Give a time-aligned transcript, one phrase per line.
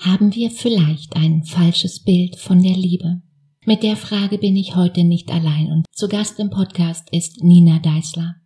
[0.00, 3.20] Haben wir vielleicht ein falsches Bild von der Liebe?
[3.66, 7.80] Mit der Frage bin ich heute nicht allein und zu Gast im Podcast ist Nina
[7.80, 8.36] Deißler.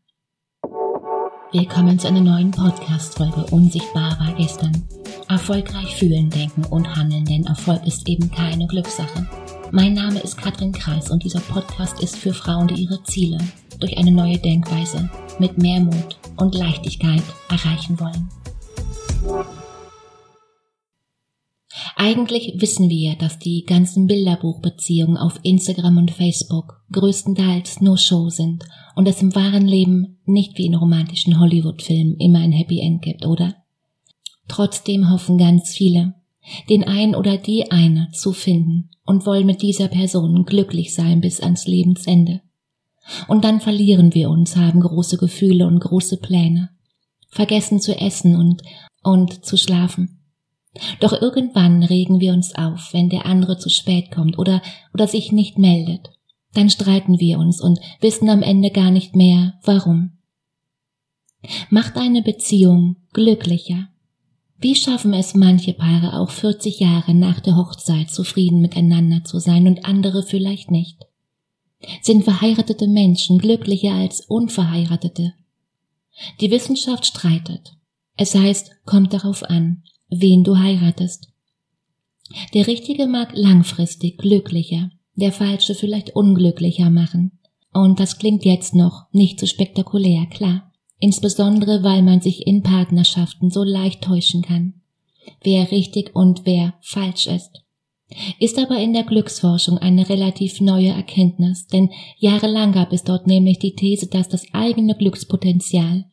[1.53, 4.83] Willkommen zu einer neuen Podcast-Folge Unsichtbar war gestern.
[5.29, 9.25] Erfolgreich fühlen, denken und handeln, denn Erfolg ist eben keine Glückssache.
[9.71, 13.39] Mein Name ist Katrin Kreis und dieser Podcast ist für Frauen, die ihre Ziele
[13.79, 15.09] durch eine neue Denkweise
[15.39, 19.55] mit mehr Mut und Leichtigkeit erreichen wollen.
[21.97, 28.65] Eigentlich wissen wir, dass die ganzen Bilderbuchbeziehungen auf Instagram und Facebook größtenteils nur Show sind
[28.97, 33.25] und es im wahren Leben nicht wie in romantischen Hollywood-Filmen immer ein Happy End gibt,
[33.25, 33.57] oder?
[34.49, 36.15] Trotzdem hoffen ganz viele,
[36.69, 41.41] den ein oder die eine zu finden und wollen mit dieser Person glücklich sein bis
[41.41, 42.43] ans Lebensende.
[43.29, 46.71] Und dann verlieren wir uns, haben große Gefühle und große Pläne,
[47.31, 48.63] vergessen zu essen und,
[49.03, 50.24] und zu schlafen.
[51.01, 54.61] Doch irgendwann regen wir uns auf, wenn der andere zu spät kommt oder,
[54.93, 56.11] oder sich nicht meldet.
[56.53, 60.13] Dann streiten wir uns und wissen am Ende gar nicht mehr, warum.
[61.71, 63.89] Macht eine Beziehung glücklicher.
[64.59, 69.67] Wie schaffen es manche Paare auch 40 Jahre nach der Hochzeit zufrieden miteinander zu sein
[69.67, 71.05] und andere vielleicht nicht?
[72.01, 75.35] Sind verheiratete Menschen glücklicher als unverheiratete?
[76.41, 77.75] Die Wissenschaft streitet.
[78.17, 79.83] Es heißt, kommt darauf an,
[80.21, 81.29] wen du heiratest.
[82.55, 87.39] Der Richtige mag langfristig glücklicher, der Falsche vielleicht unglücklicher machen.
[87.73, 90.73] Und das klingt jetzt noch nicht so spektakulär, klar.
[91.01, 94.75] Insbesondere weil man sich in Partnerschaften so leicht täuschen kann.
[95.43, 97.65] Wer richtig und wer falsch ist.
[98.39, 103.59] Ist aber in der Glücksforschung eine relativ neue Erkenntnis, denn jahrelang gab es dort nämlich
[103.59, 106.05] die These, dass das eigene Glückspotenzial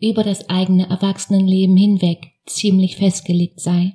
[0.00, 3.94] über das eigene Erwachsenenleben hinweg ziemlich festgelegt sei.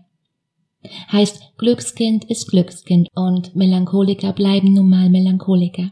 [1.12, 5.92] Heißt, Glückskind ist Glückskind und Melancholiker bleiben nun mal Melancholiker.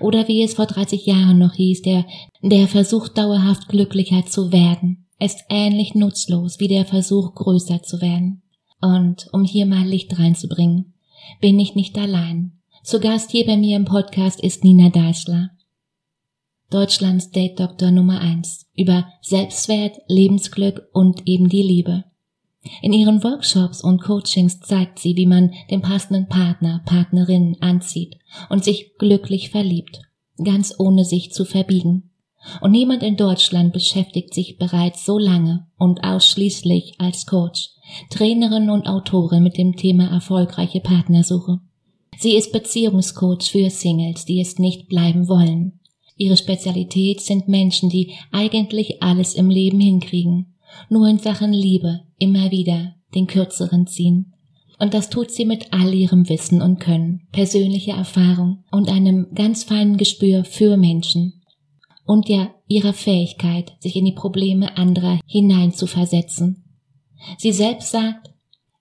[0.00, 2.04] Oder wie es vor 30 Jahren noch hieß, der,
[2.42, 8.42] der Versuch dauerhaft glücklicher zu werden, ist ähnlich nutzlos wie der Versuch größer zu werden.
[8.80, 10.92] Und um hier mal Licht reinzubringen,
[11.40, 12.58] bin ich nicht allein.
[12.82, 15.50] Zu Gast hier bei mir im Podcast ist Nina Deißler.
[16.72, 22.04] Deutschlands Date Doktor Nummer eins über Selbstwert, Lebensglück und eben die Liebe.
[22.80, 28.16] In ihren Workshops und Coachings zeigt sie, wie man den passenden Partner, Partnerin anzieht
[28.48, 30.00] und sich glücklich verliebt,
[30.42, 32.10] ganz ohne sich zu verbiegen.
[32.62, 37.68] Und niemand in Deutschland beschäftigt sich bereits so lange und ausschließlich als Coach,
[38.08, 41.60] Trainerin und Autorin mit dem Thema erfolgreiche Partnersuche.
[42.18, 45.80] Sie ist Beziehungscoach für Singles, die es nicht bleiben wollen.
[46.16, 50.54] Ihre Spezialität sind Menschen, die eigentlich alles im Leben hinkriegen,
[50.88, 54.34] nur in Sachen Liebe immer wieder den kürzeren ziehen.
[54.78, 59.64] Und das tut sie mit all ihrem Wissen und Können, persönlicher Erfahrung und einem ganz
[59.64, 61.42] feinen Gespür für Menschen.
[62.04, 66.64] Und ja ihrer Fähigkeit, sich in die Probleme anderer hineinzuversetzen.
[67.38, 68.32] Sie selbst sagt,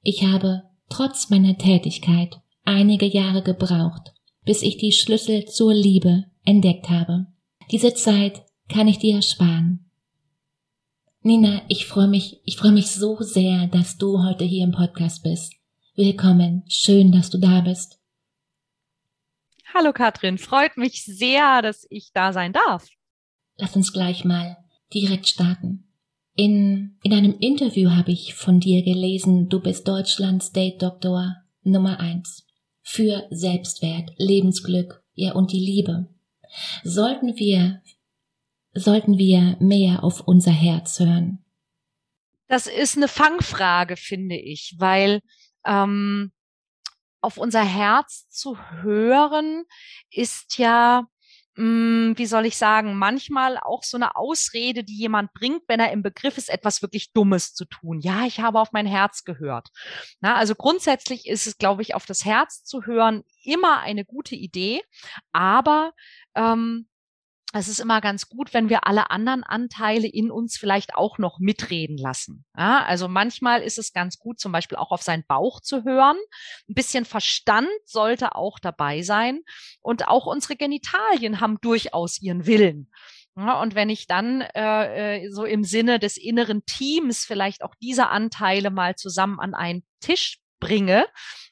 [0.02, 6.90] ich habe trotz meiner Tätigkeit einige Jahre gebraucht, bis ich die Schlüssel zur Liebe entdeckt
[6.90, 7.28] habe.
[7.72, 9.90] Diese Zeit kann ich dir ersparen.
[11.22, 15.24] Nina, ich freue mich, ich freue mich so sehr, dass du heute hier im Podcast
[15.24, 15.54] bist.
[15.96, 18.00] Willkommen, schön, dass du da bist.
[19.74, 22.88] Hallo Katrin, freut mich sehr, dass ich da sein darf.
[23.58, 24.58] Lass uns gleich mal
[24.94, 25.88] direkt starten.
[26.36, 32.00] In, in einem Interview habe ich von dir gelesen, du bist Deutschlands Date Doktor Nummer
[32.00, 32.48] eins
[32.82, 36.08] für Selbstwert, Lebensglück, ja und die Liebe.
[36.84, 37.82] Sollten wir,
[38.74, 41.44] sollten wir mehr auf unser Herz hören?
[42.48, 45.22] Das ist eine Fangfrage, finde ich, weil
[45.66, 46.32] ähm,
[47.22, 49.64] auf unser Herz zu hören
[50.10, 51.08] ist ja
[51.56, 55.92] hm, wie soll ich sagen, manchmal auch so eine Ausrede, die jemand bringt, wenn er
[55.92, 58.00] im Begriff ist, etwas wirklich Dummes zu tun.
[58.00, 59.70] Ja, ich habe auf mein Herz gehört.
[60.22, 64.36] Na, also grundsätzlich ist es, glaube ich, auf das Herz zu hören immer eine gute
[64.36, 64.82] Idee,
[65.34, 65.92] aber
[66.36, 66.88] ähm,
[67.54, 71.40] es ist immer ganz gut, wenn wir alle anderen Anteile in uns vielleicht auch noch
[71.40, 72.46] mitreden lassen.
[72.58, 76.18] Ja, also manchmal ist es ganz gut, zum Beispiel auch auf seinen Bauch zu hören.
[76.70, 79.42] Ein bisschen Verstand sollte auch dabei sein.
[79.82, 82.90] Und auch unsere Genitalien haben durchaus ihren Willen.
[83.36, 87.76] Ja, und wenn ich dann äh, äh so im Sinne des inneren Teams vielleicht auch
[87.82, 91.06] diese Anteile mal zusammen an einen Tisch bringe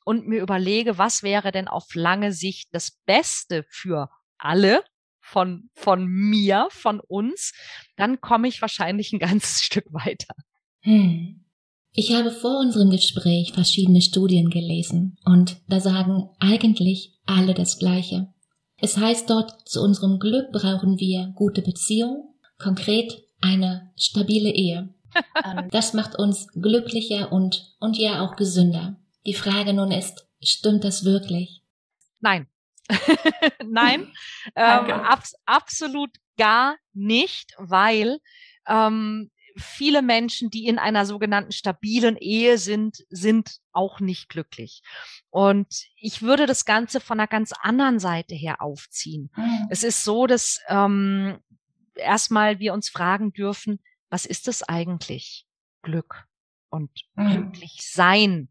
[0.05, 4.83] und mir überlege, was wäre denn auf lange Sicht das Beste für alle,
[5.29, 7.53] von, von mir, von uns,
[7.95, 10.33] dann komme ich wahrscheinlich ein ganzes Stück weiter.
[10.81, 11.45] Hm.
[11.91, 18.31] Ich habe vor unserem Gespräch verschiedene Studien gelesen und da sagen eigentlich alle das Gleiche.
[18.77, 24.93] Es heißt dort, zu unserem Glück brauchen wir gute Beziehung, konkret eine stabile Ehe.
[25.71, 28.97] Das macht uns glücklicher und, und ja auch gesünder.
[29.25, 31.63] Die Frage nun ist, stimmt das wirklich?
[32.19, 32.47] Nein.
[33.65, 34.11] Nein,
[34.55, 38.19] ähm, abs absolut gar nicht, weil
[38.67, 44.81] ähm, viele Menschen, die in einer sogenannten stabilen Ehe sind, sind auch nicht glücklich.
[45.29, 49.29] Und ich würde das Ganze von einer ganz anderen Seite her aufziehen.
[49.35, 49.67] Mhm.
[49.69, 51.39] Es ist so, dass ähm,
[51.95, 55.45] erstmal wir uns fragen dürfen, was ist es eigentlich?
[55.81, 56.25] Glück
[56.69, 57.31] und mhm.
[57.31, 58.49] glücklich sein.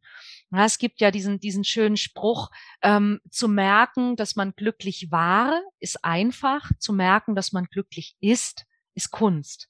[0.51, 2.51] Ja, es gibt ja diesen, diesen schönen Spruch,
[2.83, 6.71] ähm, zu merken, dass man glücklich war, ist einfach.
[6.79, 8.65] Zu merken, dass man glücklich ist,
[8.95, 9.69] ist Kunst.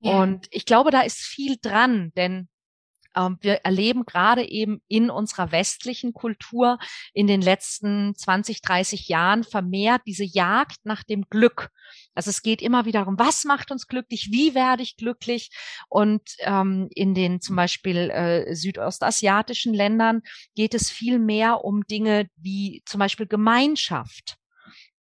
[0.00, 0.22] Ja.
[0.22, 2.48] Und ich glaube, da ist viel dran, denn
[3.40, 6.78] wir erleben gerade eben in unserer westlichen Kultur
[7.12, 11.70] in den letzten 20, 30 Jahren vermehrt diese Jagd nach dem Glück.
[12.14, 15.50] Also es geht immer wieder darum, was macht uns glücklich, wie werde ich glücklich?
[15.88, 20.22] Und ähm, in den zum Beispiel äh, südostasiatischen Ländern
[20.54, 24.37] geht es viel mehr um Dinge wie zum Beispiel Gemeinschaft.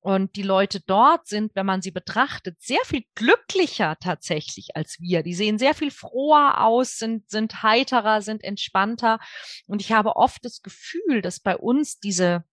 [0.05, 5.23] Und die Leute dort sind, wenn man sie betrachtet, sehr viel glücklicher tatsächlich als wir.
[5.23, 9.19] Die sehen sehr viel froher aus, sind, sind heiterer, sind entspannter.
[9.67, 12.45] Und ich habe oft das Gefühl, dass bei uns diese,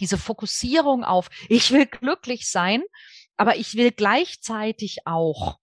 [0.00, 2.82] diese Fokussierung auf, ich will glücklich sein,
[3.36, 5.60] aber ich will gleichzeitig auch,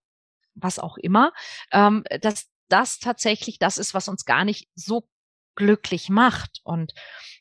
[0.53, 1.33] was auch immer,
[1.73, 5.09] ähm, dass das tatsächlich das ist, was uns gar nicht so
[5.55, 6.61] glücklich macht.
[6.63, 6.93] Und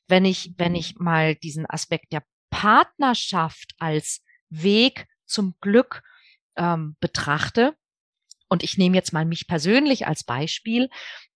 [0.09, 2.25] wenn ich, wenn ich mal diesen Aspekt der
[2.55, 6.03] Partnerschaft als Weg zum Glück
[6.55, 7.77] ähm, betrachte,
[8.49, 10.89] und ich nehme jetzt mal mich persönlich als Beispiel,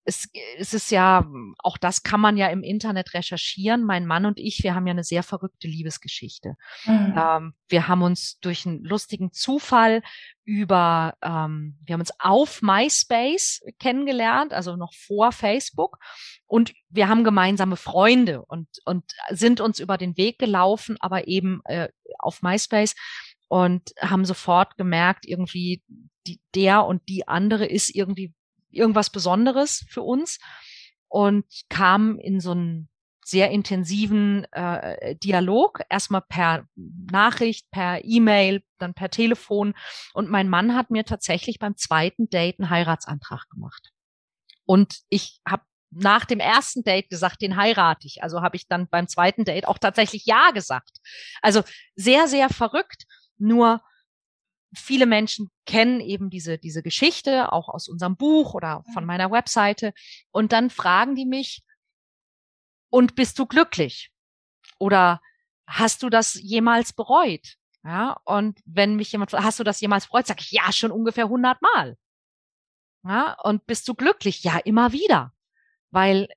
[0.09, 0.27] es,
[0.57, 1.27] es ist ja,
[1.59, 3.85] auch das kann man ja im Internet recherchieren.
[3.85, 6.55] Mein Mann und ich, wir haben ja eine sehr verrückte Liebesgeschichte.
[6.87, 7.15] Mhm.
[7.15, 10.03] Ähm, wir haben uns durch einen lustigen Zufall
[10.45, 15.99] über, ähm, wir haben uns auf MySpace kennengelernt, also noch vor Facebook.
[16.47, 21.61] Und wir haben gemeinsame Freunde und, und sind uns über den Weg gelaufen, aber eben
[21.67, 22.95] äh, auf MySpace
[23.49, 25.83] und haben sofort gemerkt, irgendwie
[26.29, 28.35] die, der und die andere ist irgendwie
[28.71, 30.39] irgendwas Besonderes für uns
[31.09, 32.89] und kam in so einen
[33.25, 39.75] sehr intensiven äh, Dialog, erstmal per Nachricht, per E-Mail, dann per Telefon.
[40.15, 43.91] Und mein Mann hat mir tatsächlich beim zweiten Date einen Heiratsantrag gemacht.
[44.65, 48.23] Und ich habe nach dem ersten Date gesagt, den heirate ich.
[48.23, 50.99] Also habe ich dann beim zweiten Date auch tatsächlich Ja gesagt.
[51.43, 51.63] Also
[51.97, 53.05] sehr, sehr verrückt.
[53.37, 53.83] Nur
[54.75, 59.07] viele Menschen kennen eben diese, diese Geschichte auch aus unserem Buch oder von mhm.
[59.09, 59.93] meiner Webseite.
[60.31, 61.63] Und dann fragen die mich,
[62.91, 64.11] und bist du glücklich?
[64.79, 65.21] Oder
[65.67, 67.57] hast du das jemals bereut?
[67.85, 70.91] Ja, und wenn mich jemand fragt, hast du das jemals bereut, sage ich, ja, schon
[70.91, 71.97] ungefähr 100 Mal.
[73.05, 74.43] Ja, und bist du glücklich?
[74.43, 75.33] Ja, immer wieder.
[75.91, 76.29] Weil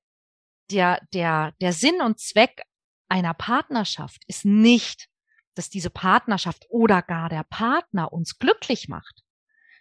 [0.69, 2.62] der, der, der Sinn und Zweck
[3.10, 5.10] einer Partnerschaft ist nicht
[5.56, 9.24] dass diese Partnerschaft oder gar der Partner uns glücklich macht.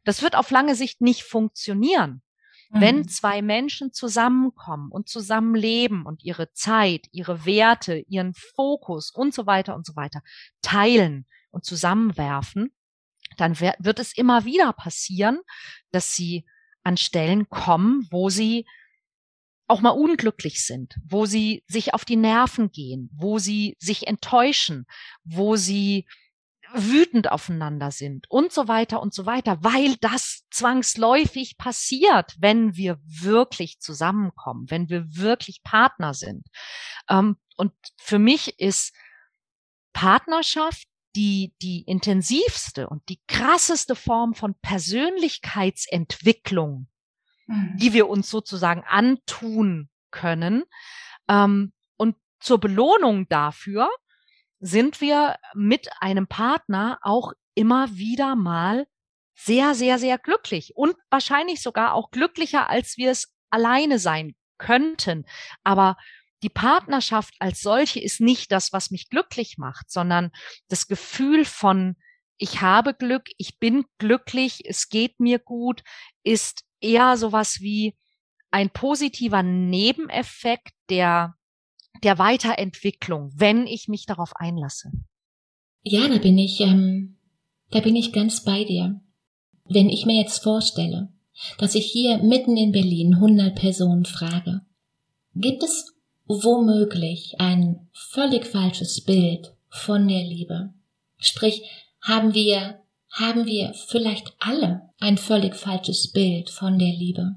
[0.05, 2.23] Das wird auf lange Sicht nicht funktionieren.
[2.71, 2.81] Mhm.
[2.81, 9.47] Wenn zwei Menschen zusammenkommen und zusammenleben und ihre Zeit, ihre Werte, ihren Fokus und so
[9.47, 10.23] weiter und so weiter
[10.63, 12.73] teilen und zusammenwerfen,
[13.37, 15.41] dann wird es immer wieder passieren,
[15.93, 16.45] dass sie
[16.83, 18.67] an Stellen kommen, wo sie
[19.71, 24.87] auch mal unglücklich sind, wo sie sich auf die Nerven gehen, wo sie sich enttäuschen,
[25.25, 26.07] wo sie
[26.73, 32.99] wütend aufeinander sind und so weiter und so weiter, weil das zwangsläufig passiert, wenn wir
[33.05, 36.47] wirklich zusammenkommen, wenn wir wirklich Partner sind.
[37.09, 38.95] Ähm, und für mich ist
[39.93, 40.87] Partnerschaft
[41.17, 46.87] die, die intensivste und die krasseste Form von Persönlichkeitsentwicklung,
[47.51, 47.77] Mhm.
[47.77, 50.63] die wir uns sozusagen antun können.
[51.29, 53.91] Ähm, und zur Belohnung dafür
[54.61, 58.87] sind wir mit einem Partner auch immer wieder mal
[59.35, 65.25] sehr, sehr, sehr glücklich und wahrscheinlich sogar auch glücklicher, als wir es alleine sein könnten.
[65.65, 65.97] Aber
[66.43, 70.31] die Partnerschaft als solche ist nicht das, was mich glücklich macht, sondern
[70.69, 71.97] das Gefühl von,
[72.37, 75.83] ich habe Glück, ich bin glücklich, es geht mir gut,
[76.23, 77.95] ist eher sowas wie
[78.51, 81.35] ein positiver Nebeneffekt der,
[82.03, 84.91] der Weiterentwicklung, wenn ich mich darauf einlasse.
[85.83, 87.17] Ja, da bin ich, ähm,
[87.71, 89.01] da bin ich ganz bei dir.
[89.65, 91.13] Wenn ich mir jetzt vorstelle,
[91.59, 94.63] dass ich hier mitten in Berlin 100 Personen frage.
[95.35, 95.95] Gibt es
[96.27, 100.75] womöglich ein völlig falsches Bild von der Liebe?
[101.19, 101.63] Sprich,
[102.01, 102.80] haben wir,
[103.13, 107.37] haben wir vielleicht alle ein völlig falsches Bild von der Liebe?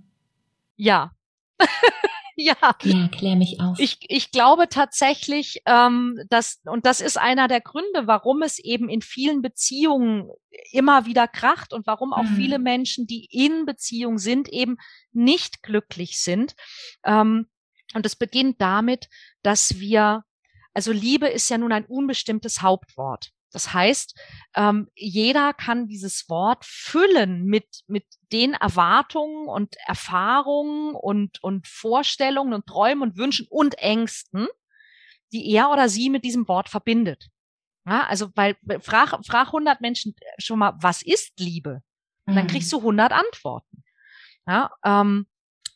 [0.75, 1.11] Ja.
[2.35, 2.55] ja.
[2.83, 3.79] Ja, klär mich auf.
[3.79, 8.89] Ich, ich glaube tatsächlich, ähm, dass, und das ist einer der Gründe, warum es eben
[8.89, 10.29] in vielen Beziehungen
[10.71, 12.35] immer wieder kracht und warum auch mhm.
[12.35, 14.77] viele Menschen, die in Beziehung sind, eben
[15.11, 16.55] nicht glücklich sind.
[17.03, 17.47] Ähm,
[17.93, 19.07] und es beginnt damit,
[19.41, 20.23] dass wir,
[20.73, 23.31] also Liebe ist ja nun ein unbestimmtes Hauptwort.
[23.53, 24.19] Das heißt,
[24.55, 32.53] ähm, jeder kann dieses Wort füllen mit, mit den Erwartungen und Erfahrungen und, und Vorstellungen
[32.53, 34.47] und Träumen und Wünschen und Ängsten,
[35.31, 37.27] die er oder sie mit diesem Wort verbindet.
[37.85, 41.83] Ja, also, weil, frag, frag 100 Menschen schon mal, was ist Liebe?
[42.25, 42.77] Und dann kriegst mhm.
[42.77, 43.83] du 100 Antworten.
[44.47, 45.27] Ja, ähm,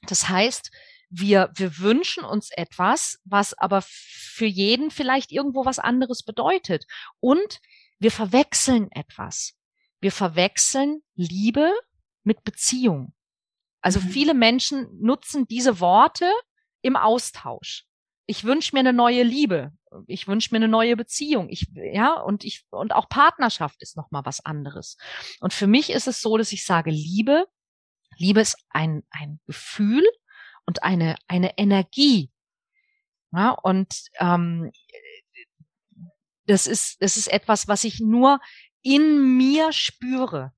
[0.04, 0.72] das heißt,
[1.10, 6.86] wir, wir wünschen uns etwas, was aber für jeden vielleicht irgendwo was anderes bedeutet.
[7.20, 7.60] Und
[8.00, 9.54] wir verwechseln etwas.
[10.00, 11.74] Wir verwechseln Liebe
[12.24, 13.14] mit Beziehung.
[13.82, 14.10] Also mhm.
[14.10, 16.30] viele Menschen nutzen diese Worte
[16.82, 17.86] im Austausch.
[18.26, 19.72] Ich wünsche mir eine neue Liebe.
[20.06, 21.48] Ich wünsche mir eine neue Beziehung.
[21.50, 24.98] Ich, ja, und ich, und auch Partnerschaft ist nochmal was anderes.
[25.40, 27.48] Und für mich ist es so, dass ich sage, Liebe,
[28.18, 30.04] Liebe ist ein, ein Gefühl,
[30.68, 32.30] und eine, eine Energie.
[33.32, 34.72] Ja, und ähm,
[36.46, 38.40] das ist, das ist etwas, was ich nur
[38.82, 40.54] in mir spüre.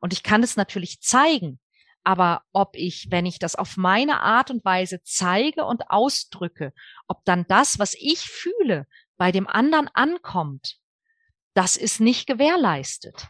[0.00, 1.60] Und ich kann es natürlich zeigen,
[2.04, 6.72] aber ob ich, wenn ich das auf meine Art und Weise zeige und ausdrücke,
[7.06, 8.86] ob dann das, was ich fühle,
[9.16, 10.78] bei dem anderen ankommt,
[11.54, 13.28] das ist nicht gewährleistet.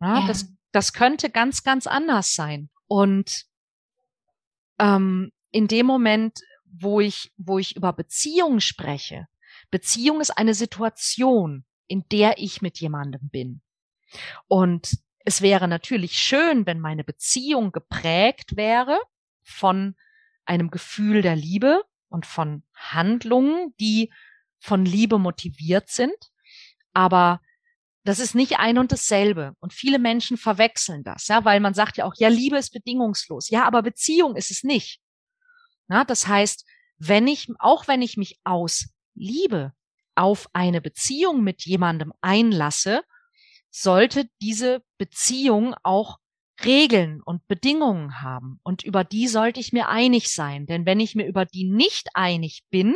[0.00, 0.26] Ja, ja.
[0.26, 2.70] Das, das könnte ganz, ganz anders sein.
[2.86, 3.46] Und
[4.78, 9.28] ähm, in dem Moment, wo ich, wo ich über Beziehungen spreche,
[9.70, 13.60] Beziehung ist eine Situation, in der ich mit jemandem bin.
[14.48, 18.98] Und es wäre natürlich schön, wenn meine Beziehung geprägt wäre
[19.42, 19.96] von
[20.44, 24.12] einem Gefühl der Liebe und von Handlungen, die
[24.58, 26.32] von Liebe motiviert sind.
[26.92, 27.40] Aber
[28.04, 29.54] das ist nicht ein und dasselbe.
[29.60, 33.50] Und viele Menschen verwechseln das, ja, weil man sagt ja auch, ja, Liebe ist bedingungslos.
[33.50, 35.00] Ja, aber Beziehung ist es nicht.
[35.88, 36.66] Ja, das heißt,
[36.98, 39.72] wenn ich, auch wenn ich mich aus Liebe
[40.14, 43.02] auf eine Beziehung mit jemandem einlasse,
[43.70, 46.18] sollte diese Beziehung auch
[46.64, 48.60] Regeln und Bedingungen haben.
[48.62, 50.66] Und über die sollte ich mir einig sein.
[50.66, 52.94] Denn wenn ich mir über die nicht einig bin,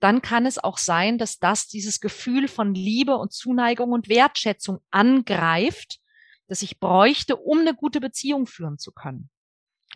[0.00, 4.80] dann kann es auch sein, dass das dieses Gefühl von Liebe und Zuneigung und Wertschätzung
[4.90, 5.98] angreift,
[6.46, 9.30] das ich bräuchte, um eine gute Beziehung führen zu können.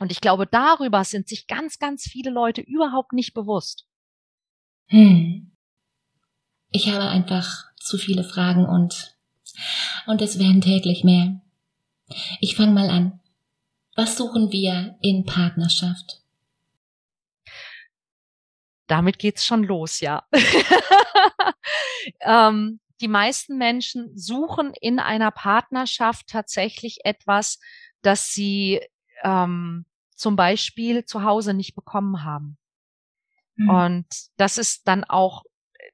[0.00, 3.86] Und ich glaube, darüber sind sich ganz, ganz viele Leute überhaupt nicht bewusst.
[4.86, 5.52] Hm.
[6.70, 9.16] Ich habe einfach zu viele Fragen und,
[10.06, 11.40] und es werden täglich mehr.
[12.40, 13.20] Ich fange mal an.
[13.96, 16.22] Was suchen wir in Partnerschaft?
[18.88, 20.24] Damit geht's schon los, ja.
[22.20, 27.60] ähm, die meisten Menschen suchen in einer Partnerschaft tatsächlich etwas,
[28.02, 28.80] das sie
[29.22, 32.58] ähm, zum Beispiel zu Hause nicht bekommen haben.
[33.54, 33.70] Mhm.
[33.70, 35.44] Und das ist dann auch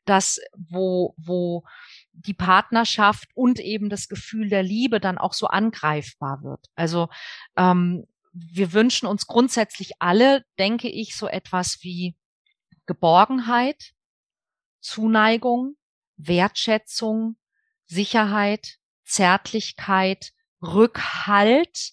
[0.06, 1.64] das, wo, wo
[2.12, 6.66] die Partnerschaft und eben das Gefühl der Liebe dann auch so angreifbar wird.
[6.74, 7.08] Also
[7.56, 12.14] ähm, wir wünschen uns grundsätzlich alle, denke ich, so etwas wie
[12.86, 13.92] Geborgenheit,
[14.80, 15.76] Zuneigung,
[16.16, 17.36] Wertschätzung,
[17.86, 21.92] Sicherheit, Zärtlichkeit, Rückhalt,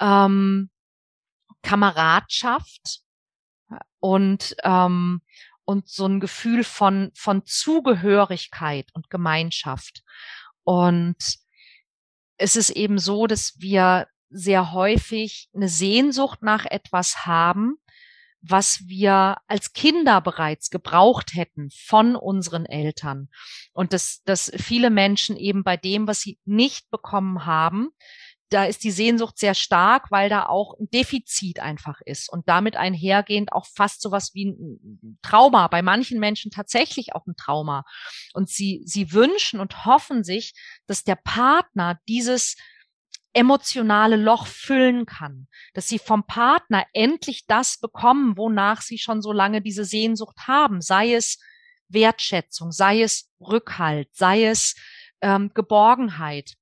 [0.00, 0.70] ähm,
[1.62, 3.00] Kameradschaft
[4.00, 5.22] und ähm,
[5.64, 10.04] und so ein Gefühl von von Zugehörigkeit und Gemeinschaft.
[10.62, 11.16] Und
[12.38, 17.78] es ist eben so, dass wir sehr häufig eine Sehnsucht nach etwas haben,
[18.48, 23.28] was wir als Kinder bereits gebraucht hätten von unseren Eltern.
[23.72, 27.90] Und dass, dass viele Menschen eben bei dem, was sie nicht bekommen haben,
[28.48, 32.76] da ist die Sehnsucht sehr stark, weil da auch ein Defizit einfach ist und damit
[32.76, 37.84] einhergehend auch fast sowas wie ein Trauma, bei manchen Menschen tatsächlich auch ein Trauma.
[38.34, 40.54] Und sie, sie wünschen und hoffen sich,
[40.86, 42.56] dass der Partner dieses
[43.36, 49.30] emotionale Loch füllen kann, dass sie vom Partner endlich das bekommen, wonach sie schon so
[49.30, 51.38] lange diese Sehnsucht haben, sei es
[51.88, 54.74] Wertschätzung, sei es Rückhalt, sei es
[55.20, 56.54] ähm, Geborgenheit.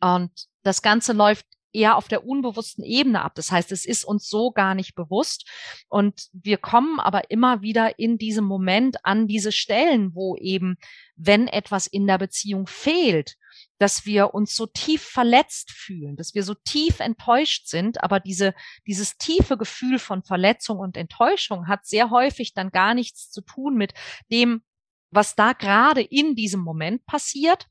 [0.00, 0.32] Und
[0.64, 3.36] das Ganze läuft eher auf der unbewussten Ebene ab.
[3.36, 5.48] Das heißt, es ist uns so gar nicht bewusst.
[5.88, 10.76] Und wir kommen aber immer wieder in diesem Moment an diese Stellen, wo eben,
[11.14, 13.36] wenn etwas in der Beziehung fehlt,
[13.80, 18.04] dass wir uns so tief verletzt fühlen, dass wir so tief enttäuscht sind.
[18.04, 18.54] Aber diese,
[18.86, 23.76] dieses tiefe Gefühl von Verletzung und Enttäuschung hat sehr häufig dann gar nichts zu tun
[23.76, 23.94] mit
[24.30, 24.62] dem,
[25.10, 27.68] was da gerade in diesem Moment passiert,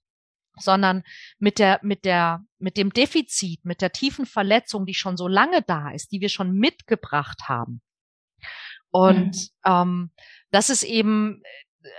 [0.57, 1.03] sondern
[1.37, 5.61] mit der, mit der, mit dem Defizit, mit der tiefen Verletzung, die schon so lange
[5.61, 7.83] da ist, die wir schon mitgebracht haben.
[8.89, 9.71] Und mhm.
[9.71, 10.11] ähm,
[10.49, 11.43] das ist eben,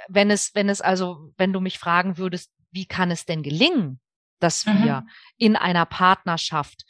[0.08, 4.00] wenn es, wenn es also, wenn du mich fragen würdest, wie kann es denn gelingen,
[4.38, 4.84] dass mhm.
[4.84, 6.84] wir in einer Partnerschaft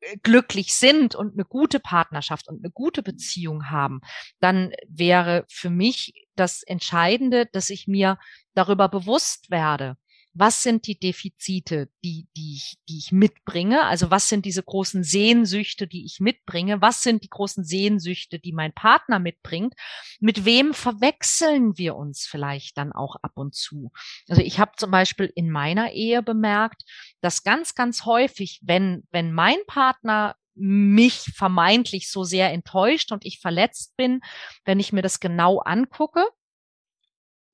[0.00, 4.00] äh, glücklich sind und eine gute Partnerschaft und eine gute Beziehung haben,
[4.40, 8.18] dann wäre für mich das Entscheidende, dass ich mir
[8.54, 9.96] darüber bewusst werde,
[10.38, 13.84] was sind die Defizite, die, die, ich, die ich mitbringe?
[13.84, 16.82] Also was sind diese großen Sehnsüchte, die ich mitbringe?
[16.82, 19.74] Was sind die großen Sehnsüchte, die mein Partner mitbringt?
[20.20, 23.92] Mit wem verwechseln wir uns vielleicht dann auch ab und zu?
[24.28, 26.82] Also ich habe zum Beispiel in meiner Ehe bemerkt,
[27.22, 33.40] dass ganz, ganz häufig, wenn, wenn mein Partner mich vermeintlich so sehr enttäuscht und ich
[33.40, 34.20] verletzt bin,
[34.64, 36.26] wenn ich mir das genau angucke,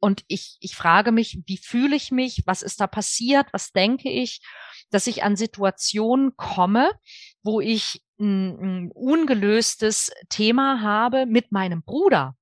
[0.03, 2.43] und ich, ich frage mich, wie fühle ich mich?
[2.45, 3.47] Was ist da passiert?
[3.53, 4.41] Was denke ich?
[4.91, 6.91] Dass ich an Situationen komme,
[7.45, 12.35] wo ich ein, ein ungelöstes Thema habe mit meinem Bruder.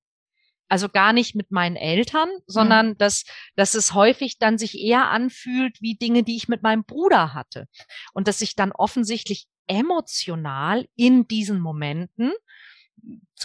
[0.69, 2.97] Also gar nicht mit meinen Eltern, sondern mhm.
[2.97, 3.25] dass,
[3.55, 7.67] dass es häufig dann sich eher anfühlt wie Dinge, die ich mit meinem Bruder hatte.
[8.13, 12.31] Und dass ich dann offensichtlich emotional in diesen Momenten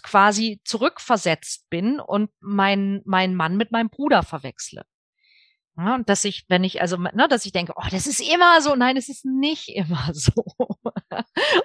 [0.02, 4.84] quasi zurückversetzt bin und mein, mein Mann mit meinem Bruder verwechsle.
[5.78, 8.62] Ja, und dass ich, wenn ich, also, ne, dass ich denke, oh, das ist immer
[8.62, 8.75] so.
[8.75, 10.32] Nein, es ist nicht immer so.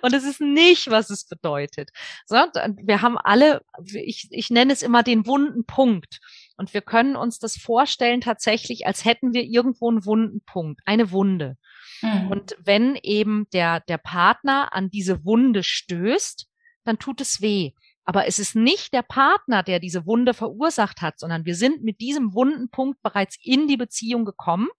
[0.01, 1.91] und es ist nicht, was es bedeutet.
[2.25, 6.19] So, wir haben alle, ich, ich nenne es immer den wunden Punkt.
[6.57, 11.11] Und wir können uns das vorstellen tatsächlich, als hätten wir irgendwo einen wunden Punkt, eine
[11.11, 11.57] Wunde.
[12.01, 12.27] Mhm.
[12.27, 16.47] Und wenn eben der, der Partner an diese Wunde stößt,
[16.83, 17.71] dann tut es weh.
[18.03, 22.01] Aber es ist nicht der Partner, der diese Wunde verursacht hat, sondern wir sind mit
[22.01, 24.69] diesem wunden Punkt bereits in die Beziehung gekommen.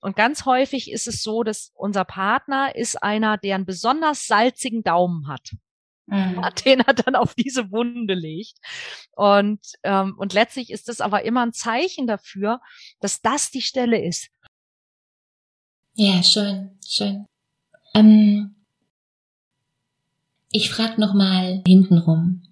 [0.00, 4.82] Und ganz häufig ist es so, dass unser Partner ist einer, der einen besonders salzigen
[4.82, 5.50] Daumen hat.
[6.06, 6.42] Mhm.
[6.64, 8.58] den er dann auf diese Wunde legt.
[9.12, 12.60] Und, ähm, und letztlich ist es aber immer ein Zeichen dafür,
[13.00, 14.28] dass das die Stelle ist.
[15.94, 17.26] Ja, schön, schön.
[17.94, 18.56] Ähm,
[20.50, 22.42] ich frage nochmal hintenrum.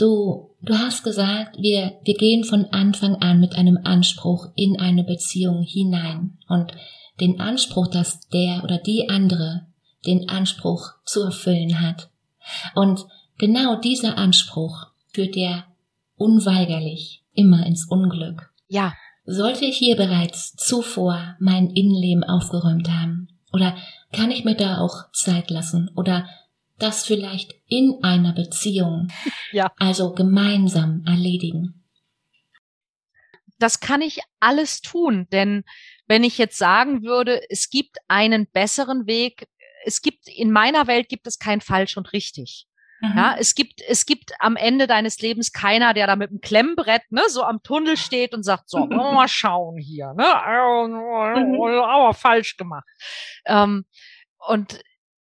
[0.00, 5.04] Du, du hast gesagt, wir, wir gehen von Anfang an mit einem Anspruch in eine
[5.04, 6.72] Beziehung hinein und
[7.20, 9.66] den Anspruch, dass der oder die andere
[10.06, 12.08] den Anspruch zu erfüllen hat.
[12.74, 13.04] Und
[13.36, 15.66] genau dieser Anspruch führt ja
[16.16, 18.50] unweigerlich immer ins Unglück.
[18.68, 18.94] Ja.
[19.26, 23.28] Sollte ich hier bereits zuvor mein Innenleben aufgeräumt haben?
[23.52, 23.76] Oder
[24.12, 25.90] kann ich mir da auch Zeit lassen?
[25.94, 26.26] Oder
[26.82, 29.08] das vielleicht in einer Beziehung,
[29.52, 29.72] ja.
[29.78, 31.84] also gemeinsam erledigen?
[33.58, 35.64] Das kann ich alles tun, denn
[36.06, 39.46] wenn ich jetzt sagen würde, es gibt einen besseren Weg,
[39.84, 42.66] es gibt in meiner Welt gibt es kein falsch und richtig.
[43.00, 43.16] Mhm.
[43.16, 47.02] Ja, es gibt, es gibt am Ende deines Lebens keiner, der da mit einem Klemmbrett,
[47.10, 50.24] ne, so am Tunnel steht und sagt, so, mal schauen hier, ne,
[51.36, 51.60] mhm.
[51.82, 52.84] aber falsch gemacht.
[53.46, 53.84] Ähm,
[54.46, 54.80] und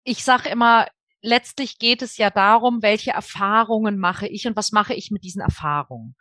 [0.04, 0.86] ich sage immer,
[1.24, 5.40] letztlich geht es ja darum, welche Erfahrungen mache ich und was mache ich mit diesen
[5.40, 6.14] Erfahrungen.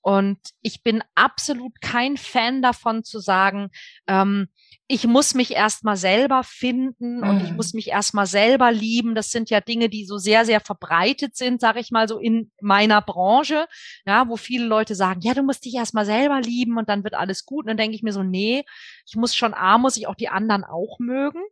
[0.00, 3.70] Und ich bin absolut kein Fan davon zu sagen,
[4.06, 4.48] ähm,
[4.86, 7.56] ich muss mich erstmal selber finden und ich mhm.
[7.56, 9.14] muss mich erstmal selber lieben.
[9.14, 12.50] Das sind ja Dinge, die so sehr, sehr verbreitet sind, sage ich mal so in
[12.60, 13.66] meiner Branche,
[14.06, 17.14] ja, wo viele Leute sagen, ja, du musst dich erstmal selber lieben und dann wird
[17.14, 17.64] alles gut.
[17.64, 18.64] Und dann denke ich mir so, nee,
[19.06, 21.42] ich muss schon A, muss ich auch die anderen auch mögen.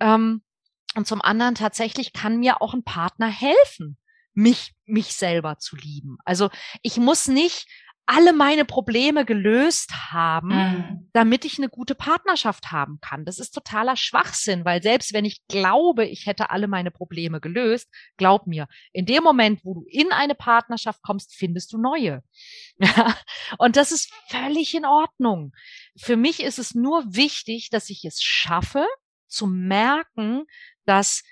[0.00, 0.42] Ähm,
[0.96, 3.96] und zum anderen tatsächlich kann mir auch ein Partner helfen,
[4.32, 6.18] mich, mich selber zu lieben.
[6.24, 6.50] Also
[6.82, 7.66] ich muss nicht
[8.10, 11.10] alle meine Probleme gelöst haben, mhm.
[11.12, 13.24] damit ich eine gute Partnerschaft haben kann.
[13.24, 17.88] Das ist totaler Schwachsinn, weil selbst wenn ich glaube, ich hätte alle meine Probleme gelöst,
[18.16, 22.24] glaub mir, in dem Moment, wo du in eine Partnerschaft kommst, findest du neue.
[23.58, 25.52] Und das ist völlig in Ordnung.
[25.96, 28.86] Für mich ist es nur wichtig, dass ich es schaffe,
[29.30, 30.44] zu merken,
[30.86, 31.22] dass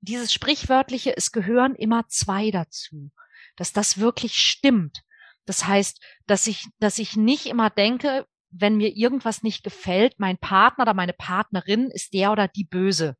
[0.00, 3.10] dieses sprichwörtliche, es gehören immer zwei dazu,
[3.56, 5.02] dass das wirklich stimmt.
[5.44, 10.38] Das heißt, dass ich, dass ich nicht immer denke, wenn mir irgendwas nicht gefällt, mein
[10.38, 13.16] Partner oder meine Partnerin ist der oder die Böse.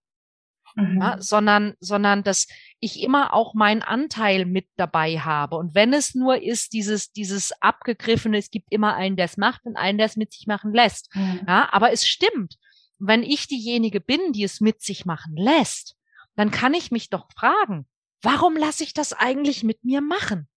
[0.75, 1.01] mhm.
[1.01, 2.49] ja, sondern, sondern dass
[2.81, 5.57] ich immer auch meinen Anteil mit dabei habe.
[5.57, 9.65] Und wenn es nur ist, dieses, dieses abgegriffene, es gibt immer einen, der es macht
[9.65, 11.15] und einen, der es mit sich machen lässt.
[11.15, 11.43] Mhm.
[11.47, 12.57] Ja, aber es stimmt.
[13.05, 15.97] Wenn ich diejenige bin, die es mit sich machen lässt,
[16.37, 17.89] dann kann ich mich doch fragen,
[18.21, 20.49] warum lasse ich das eigentlich mit mir machen?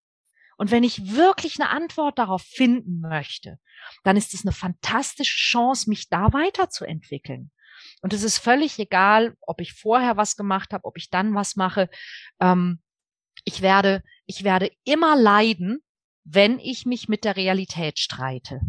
[0.56, 3.58] Und wenn ich wirklich eine Antwort darauf finden möchte,
[4.04, 7.50] dann ist es eine fantastische Chance, mich da weiterzuentwickeln.
[8.02, 11.56] Und es ist völlig egal, ob ich vorher was gemacht habe, ob ich dann was
[11.56, 11.90] mache.
[12.40, 12.80] Ähm,
[13.44, 15.80] ich werde, ich werde immer leiden,
[16.24, 18.62] wenn ich mich mit der Realität streite.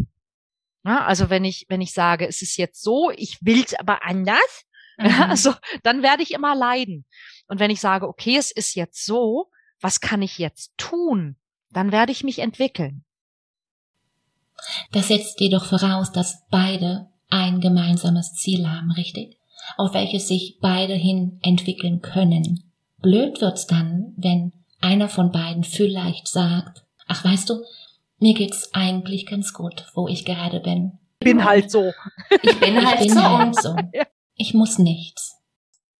[0.86, 4.04] Ja, also wenn ich, wenn ich sage, es ist jetzt so, ich will es aber
[4.04, 4.64] anders,
[4.98, 5.22] mhm.
[5.22, 7.04] also dann werde ich immer leiden.
[7.48, 11.36] Und wenn ich sage, okay, es ist jetzt so, was kann ich jetzt tun?
[11.70, 13.04] Dann werde ich mich entwickeln.
[14.92, 19.36] Das setzt jedoch voraus, dass beide ein gemeinsames Ziel haben, richtig?
[19.76, 22.72] Auf welches sich beide hin entwickeln können.
[23.02, 27.62] Blöd wird's dann, wenn einer von beiden vielleicht sagt, ach weißt du,
[28.18, 30.98] mir geht's eigentlich ganz gut, wo ich gerade bin.
[31.20, 31.92] Bin halt so.
[32.42, 33.22] Ich bin halt, ich bin so.
[33.22, 33.76] Halt so.
[34.34, 35.36] Ich muss nichts.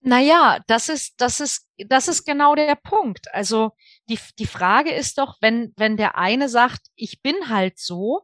[0.01, 3.33] Naja, das ist, das ist, das ist genau der Punkt.
[3.35, 3.73] Also
[4.09, 8.23] die, die Frage ist doch, wenn, wenn der eine sagt, ich bin halt so,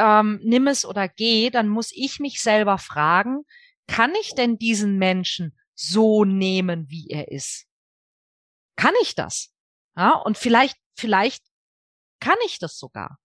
[0.00, 3.44] ähm, nimm es oder geh, dann muss ich mich selber fragen,
[3.86, 7.66] kann ich denn diesen Menschen so nehmen, wie er ist?
[8.76, 9.52] Kann ich das?
[9.96, 11.44] Ja, und vielleicht, vielleicht
[12.24, 13.18] kann ich das sogar.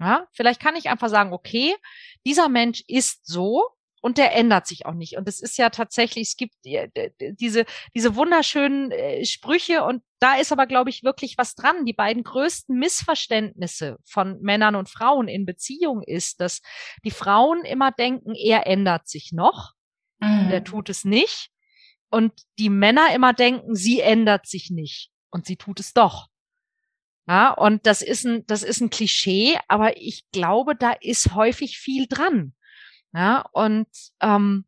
[0.00, 1.74] Ja, vielleicht kann ich einfach sagen, okay,
[2.24, 5.16] dieser Mensch ist so, und der ändert sich auch nicht.
[5.16, 10.52] Und es ist ja tatsächlich, es gibt diese, diese wunderschönen äh, Sprüche und da ist
[10.52, 11.84] aber, glaube ich, wirklich was dran.
[11.84, 16.60] Die beiden größten Missverständnisse von Männern und Frauen in Beziehung ist, dass
[17.04, 19.72] die Frauen immer denken, er ändert sich noch,
[20.20, 20.48] mhm.
[20.50, 21.50] der tut es nicht.
[22.10, 26.28] Und die Männer immer denken, sie ändert sich nicht und sie tut es doch.
[27.28, 31.78] Ja, und das ist ein, das ist ein Klischee, aber ich glaube, da ist häufig
[31.78, 32.54] viel dran.
[33.12, 33.86] Ja, und
[34.20, 34.64] ähm,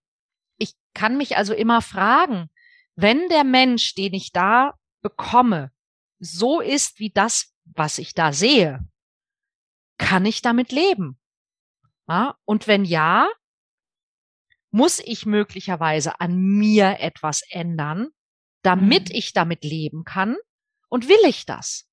[0.58, 2.50] ich kann mich also immer fragen,
[2.96, 5.72] wenn der Mensch, den ich da bekomme,
[6.18, 8.86] so ist wie das, was ich da sehe,
[9.96, 11.18] kann ich damit leben?
[12.08, 13.26] Ja, und wenn ja,
[14.70, 18.08] muss ich möglicherweise an mir etwas ändern,
[18.62, 19.14] damit mhm.
[19.14, 20.36] ich damit leben kann?
[20.88, 21.89] Und will ich das?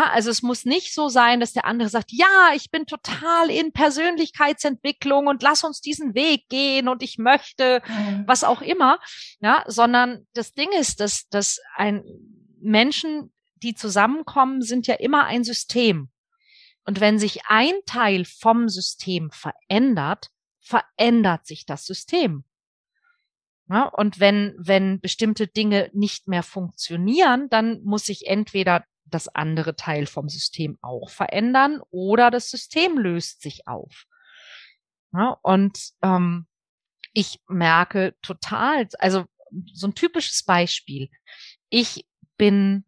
[0.00, 3.72] Also es muss nicht so sein, dass der andere sagt, ja, ich bin total in
[3.72, 8.24] Persönlichkeitsentwicklung und lass uns diesen Weg gehen und ich möchte mhm.
[8.26, 8.98] was auch immer,
[9.40, 12.04] ja, sondern das Ding ist, dass, dass ein
[12.58, 16.08] Menschen, die zusammenkommen, sind ja immer ein System.
[16.86, 20.28] Und wenn sich ein Teil vom System verändert,
[20.60, 22.44] verändert sich das System.
[23.68, 29.76] Ja, und wenn, wenn bestimmte Dinge nicht mehr funktionieren, dann muss sich entweder das andere
[29.76, 34.04] Teil vom System auch verändern oder das System löst sich auf.
[35.12, 36.46] Ja, und ähm,
[37.12, 39.24] ich merke total, also
[39.72, 41.10] so ein typisches Beispiel.
[41.68, 42.06] Ich
[42.38, 42.84] bin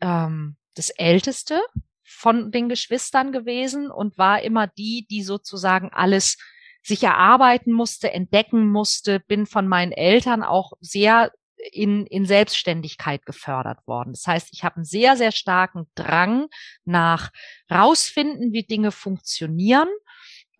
[0.00, 1.60] ähm, das Älteste
[2.04, 6.36] von den Geschwistern gewesen und war immer die, die sozusagen alles
[6.82, 11.30] sich erarbeiten musste, entdecken musste, bin von meinen Eltern auch sehr
[11.72, 14.12] in, in Selbstständigkeit gefördert worden.
[14.12, 16.48] Das heißt, ich habe einen sehr, sehr starken Drang
[16.84, 17.30] nach
[17.70, 19.88] rausfinden, wie Dinge funktionieren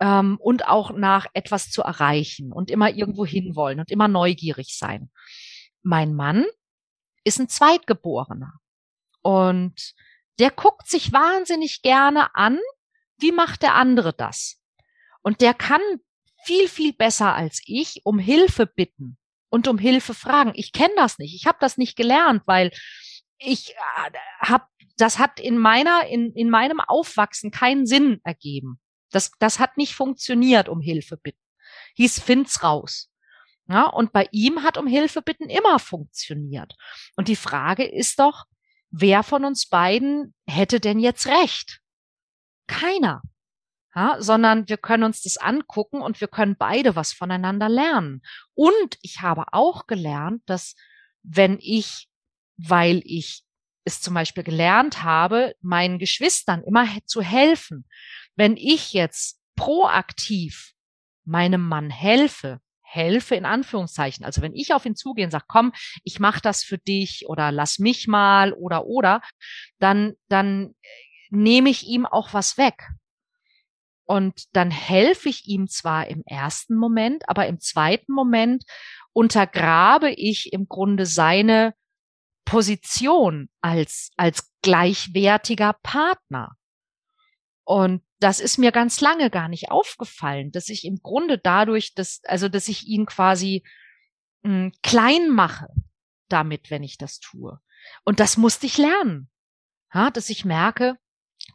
[0.01, 5.11] ähm, und auch nach etwas zu erreichen und immer irgendwo hinwollen und immer neugierig sein.
[5.83, 6.47] Mein Mann
[7.25, 8.55] ist ein Zweitgeborener
[9.23, 9.95] und
[10.39, 12.59] der guckt sich wahnsinnig gerne an,
[13.19, 14.59] wie macht der andere das?
[15.23, 15.83] Und der kann
[16.45, 19.19] viel, viel besser als ich um Hilfe bitten
[19.51, 20.53] und um Hilfe fragen.
[20.55, 21.35] Ich kenne das nicht.
[21.35, 22.71] Ich habe das nicht gelernt, weil
[23.39, 24.11] ich äh,
[24.41, 24.65] habe
[24.97, 28.81] das hat in meiner in in meinem Aufwachsen keinen Sinn ergeben.
[29.11, 31.41] Das das hat nicht funktioniert um Hilfe bitten.
[31.97, 33.11] Hieß find's raus.
[33.69, 36.75] Ja, und bei ihm hat um Hilfe bitten immer funktioniert.
[37.17, 38.47] Und die Frage ist doch,
[38.91, 41.81] wer von uns beiden hätte denn jetzt recht?
[42.67, 43.23] Keiner
[43.94, 48.22] ja, sondern wir können uns das angucken und wir können beide was voneinander lernen.
[48.55, 50.74] Und ich habe auch gelernt, dass
[51.22, 52.09] wenn ich,
[52.57, 53.42] weil ich
[53.85, 57.87] es zum Beispiel gelernt habe, meinen Geschwistern immer zu helfen,
[58.37, 60.72] wenn ich jetzt proaktiv
[61.24, 64.24] meinem Mann helfe, helfe in Anführungszeichen.
[64.24, 65.72] Also wenn ich auf ihn zugehe und sage, komm,
[66.05, 69.20] ich mache das für dich oder lass mich mal oder oder,
[69.79, 70.74] dann dann
[71.31, 72.88] nehme ich ihm auch was weg.
[74.11, 78.64] Und dann helfe ich ihm zwar im ersten Moment, aber im zweiten Moment
[79.12, 81.75] untergrabe ich im Grunde seine
[82.44, 86.57] Position als, als gleichwertiger Partner.
[87.62, 92.20] Und das ist mir ganz lange gar nicht aufgefallen, dass ich im Grunde dadurch, dass,
[92.25, 93.62] also, dass ich ihn quasi
[94.42, 95.68] mh, hm, klein mache
[96.29, 97.61] damit, wenn ich das tue.
[98.05, 99.31] Und das musste ich lernen.
[99.94, 100.99] Ja, dass ich merke,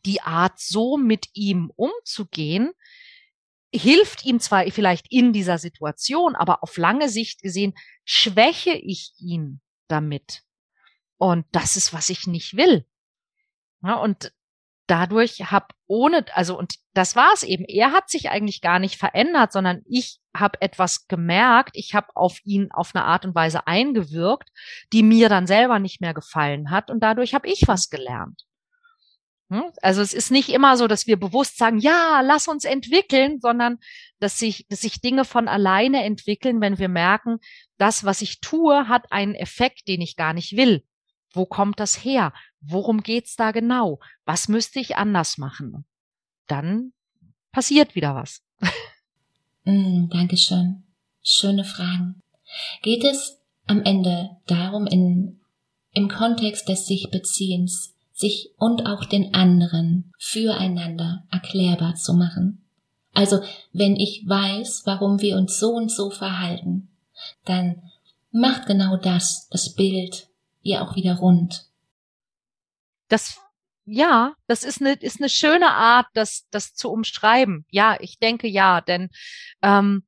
[0.05, 2.71] die Art, so mit ihm umzugehen,
[3.73, 7.73] hilft ihm zwar vielleicht in dieser Situation, aber auf lange Sicht gesehen
[8.05, 10.43] schwäche ich ihn damit.
[11.17, 12.85] Und das ist, was ich nicht will.
[13.83, 14.31] Ja, und
[14.87, 17.65] dadurch habe ohne, also und das war es eben.
[17.65, 21.71] Er hat sich eigentlich gar nicht verändert, sondern ich habe etwas gemerkt.
[21.73, 24.49] Ich habe auf ihn auf eine Art und Weise eingewirkt,
[24.93, 26.89] die mir dann selber nicht mehr gefallen hat.
[26.89, 28.45] Und dadurch habe ich was gelernt.
[29.49, 29.63] Hm?
[29.81, 33.77] Also es ist nicht immer so, dass wir bewusst sagen, ja, lass uns entwickeln, sondern
[34.19, 37.37] dass sich, dass sich Dinge von alleine entwickeln, wenn wir merken,
[37.77, 40.83] das, was ich tue, hat einen Effekt, den ich gar nicht will.
[41.31, 42.33] Wo kommt das her?
[42.61, 43.99] Worum geht's da genau?
[44.23, 45.85] Was müsste ich anders machen?
[46.47, 46.93] Dann
[47.51, 48.41] passiert wieder was.
[49.67, 50.83] Mm, Dankeschön.
[51.23, 52.21] Schöne Fragen.
[52.83, 55.41] Geht es am Ende darum, in,
[55.91, 62.65] im Kontext des sich Beziehens, sich und auch den anderen füreinander erklärbar zu machen?
[63.13, 66.89] Also, wenn ich weiß, warum wir uns so und so verhalten,
[67.45, 67.81] dann
[68.31, 70.27] macht genau das, das Bild,
[70.61, 71.65] ihr auch wieder rund.
[73.07, 73.39] Das
[73.85, 77.65] ja, das ist eine ist eine schöne Art, das das zu umschreiben.
[77.69, 79.11] Ja, ich denke ja, denn
[79.61, 80.03] ähm,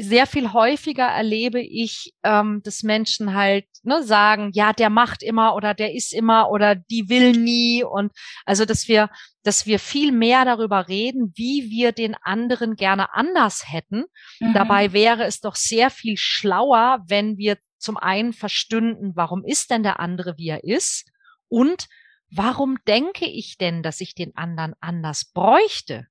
[0.00, 5.54] sehr viel häufiger erlebe ich, ähm, dass Menschen halt ne, sagen, ja, der macht immer
[5.54, 8.12] oder der ist immer oder die will nie und
[8.44, 9.10] also, dass wir,
[9.42, 14.04] dass wir viel mehr darüber reden, wie wir den anderen gerne anders hätten.
[14.40, 14.54] Mhm.
[14.54, 19.82] Dabei wäre es doch sehr viel schlauer, wenn wir zum einen verstünden, warum ist denn
[19.82, 21.10] der andere, wie er ist?
[21.48, 21.86] Und
[22.30, 26.06] warum denke ich denn, dass ich den anderen anders bräuchte?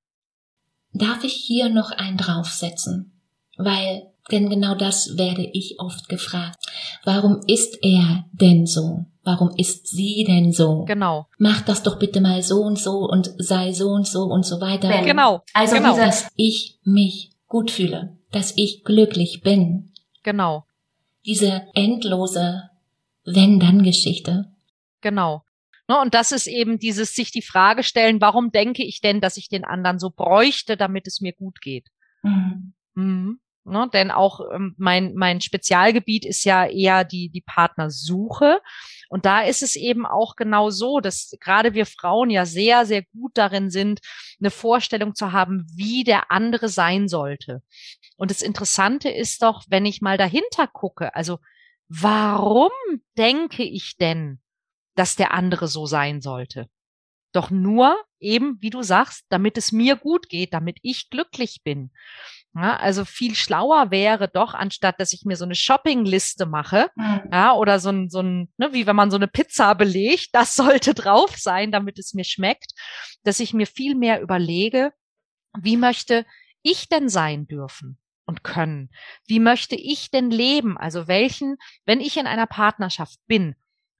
[0.94, 3.15] Darf ich hier noch einen draufsetzen?
[3.58, 6.58] Weil, denn genau das werde ich oft gefragt.
[7.04, 9.06] Warum ist er denn so?
[9.24, 10.86] Warum ist sie denn so?
[10.86, 11.28] Genau.
[11.38, 14.62] Mach das doch bitte mal so und so und sei so und so und so
[14.62, 14.90] weiter.
[15.04, 15.42] Genau.
[15.54, 15.96] Also, genau.
[15.96, 19.92] dass ich mich gut fühle, dass ich glücklich bin.
[20.24, 20.66] Genau
[21.26, 22.70] diese endlose
[23.26, 24.52] Wenn-Dann-Geschichte.
[25.02, 25.44] Genau.
[25.88, 29.38] Ne, und das ist eben dieses sich die Frage stellen, warum denke ich denn, dass
[29.38, 31.88] ich den anderen so bräuchte, damit es mir gut geht?
[32.24, 32.74] Mhm.
[32.96, 33.40] Mhm.
[33.68, 38.62] Ne, denn auch ähm, mein, mein Spezialgebiet ist ja eher die, die Partnersuche.
[39.10, 43.02] Und da ist es eben auch genau so, dass gerade wir Frauen ja sehr, sehr
[43.02, 44.02] gut darin sind,
[44.40, 47.64] eine Vorstellung zu haben, wie der andere sein sollte.
[48.18, 51.40] Und das Interessante ist doch, wenn ich mal dahinter gucke, also
[51.88, 52.72] warum
[53.18, 54.42] denke ich denn,
[54.94, 56.70] dass der andere so sein sollte?
[57.32, 61.92] Doch nur eben, wie du sagst, damit es mir gut geht, damit ich glücklich bin.
[62.56, 67.30] Ja, also viel schlauer wäre doch, anstatt dass ich mir so eine Shoppingliste mache, mhm.
[67.32, 70.56] ja, oder so ein, so ein, ne, wie wenn man so eine Pizza belegt, das
[70.56, 72.72] sollte drauf sein, damit es mir schmeckt,
[73.24, 74.94] dass ich mir viel mehr überlege,
[75.60, 76.26] wie möchte
[76.62, 77.98] ich denn sein dürfen?
[78.28, 78.90] und können?
[79.28, 80.78] Wie möchte ich denn leben?
[80.78, 83.56] Also welchen, wenn ich in einer Partnerschaft bin,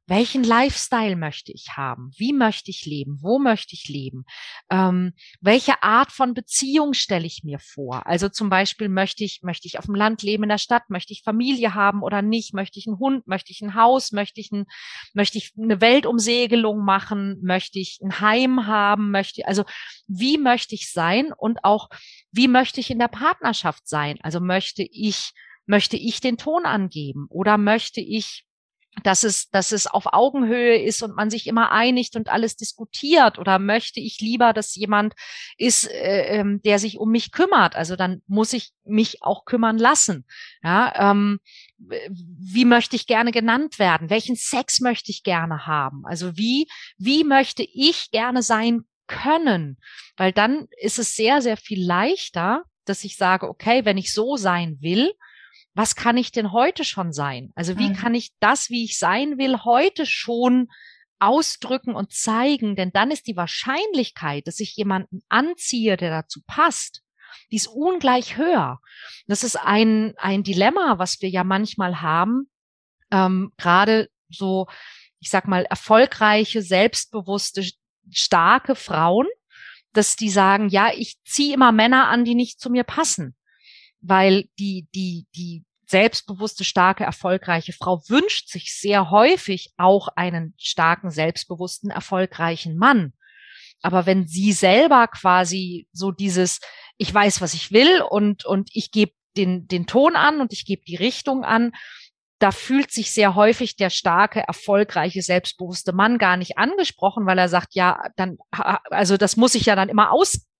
[0.08, 2.12] welchen Lifestyle möchte ich haben?
[2.18, 3.18] Wie möchte ich leben?
[3.22, 4.26] Wo möchte ich leben?
[4.70, 8.06] Ähm, welche Art von Beziehung stelle ich mir vor?
[8.06, 10.90] Also zum Beispiel möchte ich, möchte ich auf dem Land leben, in der Stadt?
[10.90, 12.54] Möchte ich Familie haben oder nicht?
[12.54, 13.28] Möchte ich einen Hund?
[13.28, 14.12] Möchte ich ein Haus?
[14.12, 14.66] Möchte ich, ein,
[15.14, 17.40] möchte ich eine Weltumsegelung machen?
[17.42, 19.10] Möchte ich ein Heim haben?
[19.10, 19.64] Möchte, also
[20.08, 21.34] wie möchte ich sein?
[21.36, 21.90] Und auch,
[22.32, 24.20] wie möchte ich in der Partnerschaft sein?
[24.22, 25.32] Also möchte ich,
[25.66, 28.45] möchte ich den Ton angeben oder möchte ich
[29.04, 33.38] dass es, dass es auf Augenhöhe ist und man sich immer einigt und alles diskutiert
[33.38, 35.14] oder möchte ich lieber, dass jemand
[35.58, 37.76] ist, äh, ähm, der sich um mich kümmert.
[37.76, 40.26] Also dann muss ich mich auch kümmern lassen.
[40.64, 41.40] Ja, ähm,
[41.78, 44.10] wie möchte ich gerne genannt werden?
[44.10, 46.06] Welchen Sex möchte ich gerne haben?
[46.06, 49.78] Also wie, wie möchte ich gerne sein können?
[50.16, 54.38] Weil dann ist es sehr, sehr viel leichter, dass ich sage, okay, wenn ich so
[54.38, 55.12] sein will,
[55.76, 57.52] was kann ich denn heute schon sein?
[57.54, 57.96] Also wie mhm.
[57.96, 60.70] kann ich das, wie ich sein will, heute schon
[61.20, 62.78] ausdrücken und zeigen?
[62.78, 67.02] Denn dann ist die Wahrscheinlichkeit, dass ich jemanden anziehe, der dazu passt,
[67.52, 68.80] die ist ungleich höher.
[69.28, 72.50] Das ist ein, ein Dilemma, was wir ja manchmal haben,
[73.12, 74.68] ähm, gerade so,
[75.20, 77.70] ich sag mal, erfolgreiche, selbstbewusste,
[78.10, 79.28] starke Frauen,
[79.92, 83.36] dass die sagen, ja, ich ziehe immer Männer an, die nicht zu mir passen
[84.08, 91.12] weil die, die, die selbstbewusste, starke, erfolgreiche Frau wünscht sich sehr häufig auch einen starken,
[91.12, 93.14] selbstbewussten, erfolgreichen Mann.
[93.82, 96.60] Aber wenn sie selber quasi so dieses,
[96.98, 100.66] ich weiß, was ich will und, und ich gebe den, den Ton an und ich
[100.66, 101.72] gebe die Richtung an,
[102.40, 107.48] da fühlt sich sehr häufig der starke, erfolgreiche, selbstbewusste Mann gar nicht angesprochen, weil er
[107.48, 110.12] sagt, ja, dann, also das muss ich ja dann immer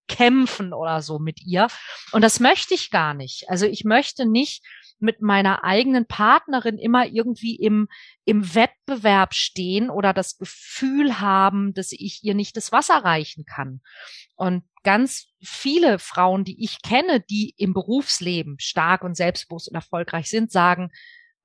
[0.08, 1.68] auskämpfen oder so mit ihr.
[2.12, 3.50] Und das möchte ich gar nicht.
[3.50, 4.64] Also ich möchte nicht
[5.00, 7.90] mit meiner eigenen Partnerin immer irgendwie im,
[8.24, 13.82] im Wettbewerb stehen oder das Gefühl haben, dass ich ihr nicht das Wasser reichen kann.
[14.36, 20.30] Und ganz viele Frauen, die ich kenne, die im Berufsleben stark und selbstbewusst und erfolgreich
[20.30, 20.92] sind, sagen,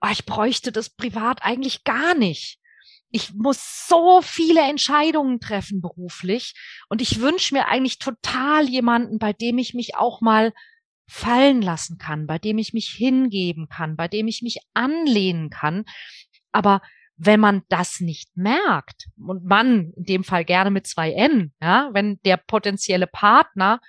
[0.00, 2.60] oh, ich bräuchte das privat eigentlich gar nicht.
[3.10, 6.54] Ich muss so viele Entscheidungen treffen beruflich
[6.88, 10.52] und ich wünsche mir eigentlich total jemanden, bei dem ich mich auch mal
[11.08, 15.84] fallen lassen kann, bei dem ich mich hingeben kann, bei dem ich mich anlehnen kann.
[16.52, 16.82] Aber
[17.16, 21.90] wenn man das nicht merkt, und man in dem Fall gerne mit zwei N, ja,
[21.92, 23.80] wenn der potenzielle Partner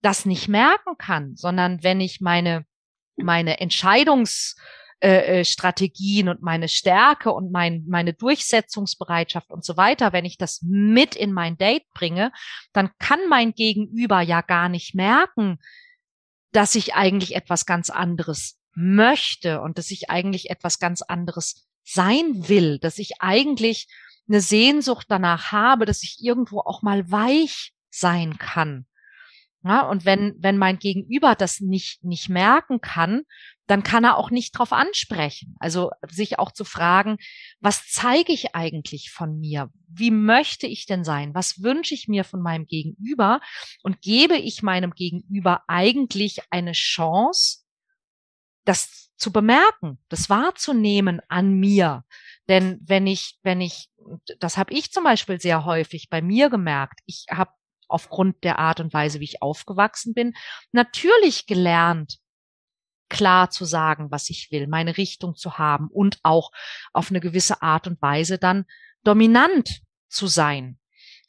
[0.00, 2.64] das nicht merken kann, sondern wenn ich meine,
[3.16, 5.44] meine Entscheidungsstrategien äh,
[6.28, 11.32] und meine Stärke und mein, meine Durchsetzungsbereitschaft und so weiter, wenn ich das mit in
[11.32, 12.32] mein Date bringe,
[12.72, 15.58] dann kann mein Gegenüber ja gar nicht merken,
[16.52, 22.48] dass ich eigentlich etwas ganz anderes möchte und dass ich eigentlich etwas ganz anderes sein
[22.48, 23.88] will, dass ich eigentlich
[24.28, 28.86] eine Sehnsucht danach habe, dass ich irgendwo auch mal weich sein kann.
[29.64, 33.22] Ja, und wenn, wenn mein Gegenüber das nicht, nicht merken kann,
[33.66, 35.56] dann kann er auch nicht drauf ansprechen.
[35.58, 37.16] Also sich auch zu fragen,
[37.60, 39.70] was zeige ich eigentlich von mir?
[39.88, 41.34] Wie möchte ich denn sein?
[41.34, 43.40] Was wünsche ich mir von meinem Gegenüber?
[43.82, 47.60] Und gebe ich meinem Gegenüber eigentlich eine Chance,
[48.64, 52.04] das zu bemerken, das wahrzunehmen an mir?
[52.48, 53.90] Denn wenn ich, wenn ich,
[54.40, 57.52] das habe ich zum Beispiel sehr häufig bei mir gemerkt, ich habe
[57.86, 60.34] aufgrund der Art und Weise, wie ich aufgewachsen bin,
[60.72, 62.21] natürlich gelernt,
[63.12, 66.50] klar zu sagen, was ich will, meine Richtung zu haben und auch
[66.94, 68.64] auf eine gewisse Art und Weise dann
[69.04, 70.78] dominant zu sein.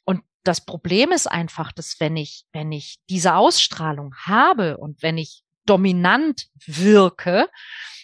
[0.04, 5.18] Und das Problem ist einfach, dass wenn ich, wenn ich diese Ausstrahlung habe und wenn
[5.18, 7.50] ich dominant wirke,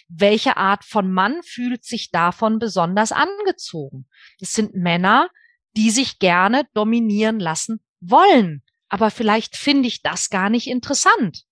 [0.07, 4.07] welche Art von Mann fühlt sich davon besonders angezogen?
[4.39, 5.29] Es sind Männer,
[5.75, 8.61] die sich gerne dominieren lassen wollen.
[8.89, 11.45] Aber vielleicht finde ich das gar nicht interessant.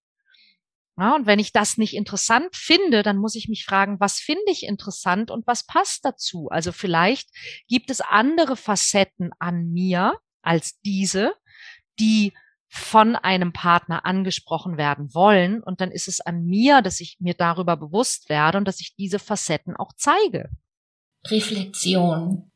[0.99, 4.51] Ja, und wenn ich das nicht interessant finde, dann muss ich mich fragen, was finde
[4.51, 6.49] ich interessant und was passt dazu?
[6.49, 7.29] Also vielleicht
[7.69, 11.33] gibt es andere Facetten an mir als diese,
[11.99, 12.33] die
[12.67, 15.63] von einem Partner angesprochen werden wollen.
[15.63, 18.95] Und dann ist es an mir, dass ich mir darüber bewusst werde und dass ich
[18.97, 20.49] diese Facetten auch zeige.
[21.27, 22.51] Reflexion.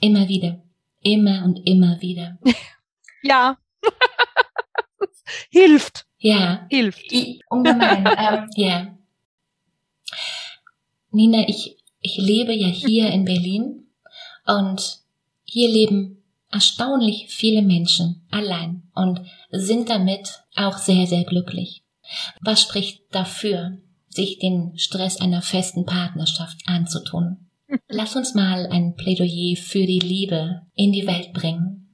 [0.00, 0.62] Immer wieder.
[1.00, 2.38] Immer und immer wieder.
[3.22, 3.58] ja.
[5.50, 6.05] Hilft.
[6.18, 6.66] Ja.
[6.70, 7.12] Hilft.
[7.50, 8.06] ungemein.
[8.18, 8.98] ähm, ja.
[11.10, 13.86] Nina, ich, ich lebe ja hier in Berlin
[14.46, 15.00] und
[15.44, 21.82] hier leben erstaunlich viele Menschen allein und sind damit auch sehr, sehr glücklich.
[22.40, 27.48] Was spricht dafür, sich den Stress einer festen Partnerschaft anzutun?
[27.88, 31.85] Lass uns mal ein Plädoyer für die Liebe in die Welt bringen.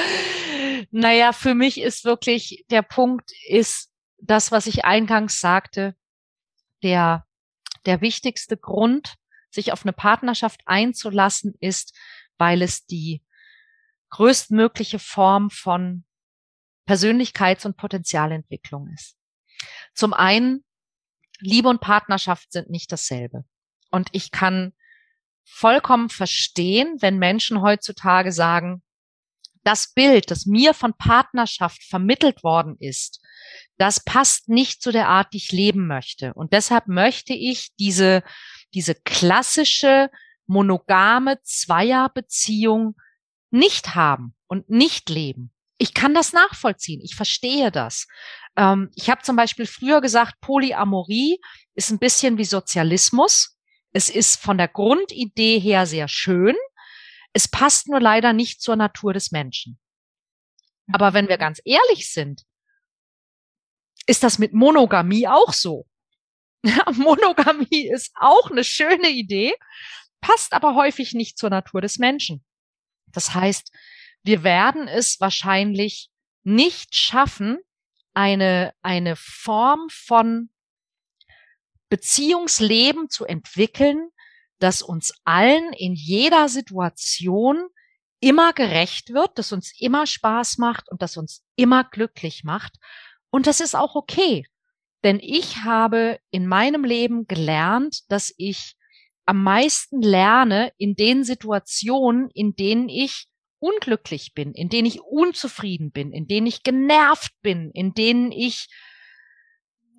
[0.94, 5.96] Naja, für mich ist wirklich der Punkt ist das, was ich eingangs sagte,
[6.82, 7.26] der,
[7.86, 9.14] der wichtigste Grund,
[9.50, 11.96] sich auf eine Partnerschaft einzulassen, ist,
[12.38, 13.22] weil es die
[14.10, 16.04] größtmögliche Form von
[16.86, 19.16] Persönlichkeits- und Potenzialentwicklung ist.
[19.94, 20.64] Zum einen,
[21.38, 23.44] Liebe und Partnerschaft sind nicht dasselbe.
[23.90, 24.74] Und ich kann
[25.44, 28.82] vollkommen verstehen, wenn Menschen heutzutage sagen,
[29.64, 33.20] das Bild, das mir von Partnerschaft vermittelt worden ist,
[33.78, 36.34] das passt nicht zu der Art, die ich leben möchte.
[36.34, 38.22] Und deshalb möchte ich diese,
[38.74, 40.10] diese klassische
[40.46, 42.96] monogame Zweierbeziehung
[43.50, 45.52] nicht haben und nicht leben.
[45.78, 47.00] Ich kann das nachvollziehen.
[47.02, 48.06] Ich verstehe das.
[48.56, 51.40] Ähm, ich habe zum Beispiel früher gesagt, Polyamorie
[51.74, 53.58] ist ein bisschen wie Sozialismus.
[53.92, 56.54] Es ist von der Grundidee her sehr schön.
[57.32, 59.78] Es passt nur leider nicht zur Natur des Menschen.
[60.92, 62.42] Aber wenn wir ganz ehrlich sind,
[64.06, 65.86] ist das mit Monogamie auch so.
[66.94, 69.54] Monogamie ist auch eine schöne Idee,
[70.20, 72.44] passt aber häufig nicht zur Natur des Menschen.
[73.06, 73.72] Das heißt,
[74.22, 76.10] wir werden es wahrscheinlich
[76.44, 77.58] nicht schaffen,
[78.14, 80.50] eine, eine Form von
[81.88, 84.10] Beziehungsleben zu entwickeln,
[84.62, 87.68] das uns allen in jeder Situation
[88.20, 92.76] immer gerecht wird, das uns immer Spaß macht und das uns immer glücklich macht.
[93.30, 94.46] Und das ist auch okay.
[95.02, 98.76] Denn ich habe in meinem Leben gelernt, dass ich
[99.26, 103.26] am meisten lerne in den Situationen, in denen ich
[103.58, 108.68] unglücklich bin, in denen ich unzufrieden bin, in denen ich genervt bin, in denen ich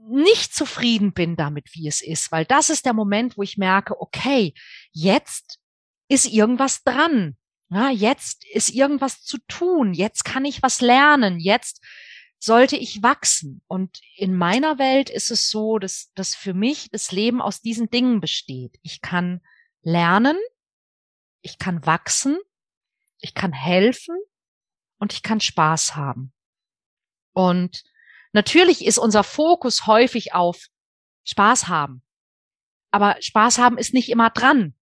[0.10, 4.00] nicht zufrieden bin damit, wie es ist, weil das ist der Moment, wo ich merke,
[4.00, 4.54] okay,
[4.92, 5.60] jetzt
[6.08, 7.38] ist irgendwas dran.
[7.70, 9.94] Ja, jetzt ist irgendwas zu tun.
[9.94, 11.40] Jetzt kann ich was lernen.
[11.40, 11.82] Jetzt
[12.38, 13.64] sollte ich wachsen.
[13.68, 17.90] Und in meiner Welt ist es so, dass, dass für mich das Leben aus diesen
[17.90, 18.78] Dingen besteht.
[18.84, 19.42] Ich kann
[19.82, 20.38] lernen,
[21.42, 22.38] ich kann wachsen,
[23.20, 24.18] ich kann helfen
[25.00, 26.34] und ich kann Spaß haben.
[27.32, 27.84] Und
[28.34, 30.68] natürlich ist unser Fokus häufig auf
[31.26, 32.04] Spaß haben.
[32.92, 34.76] Aber Spaß haben ist nicht immer dran.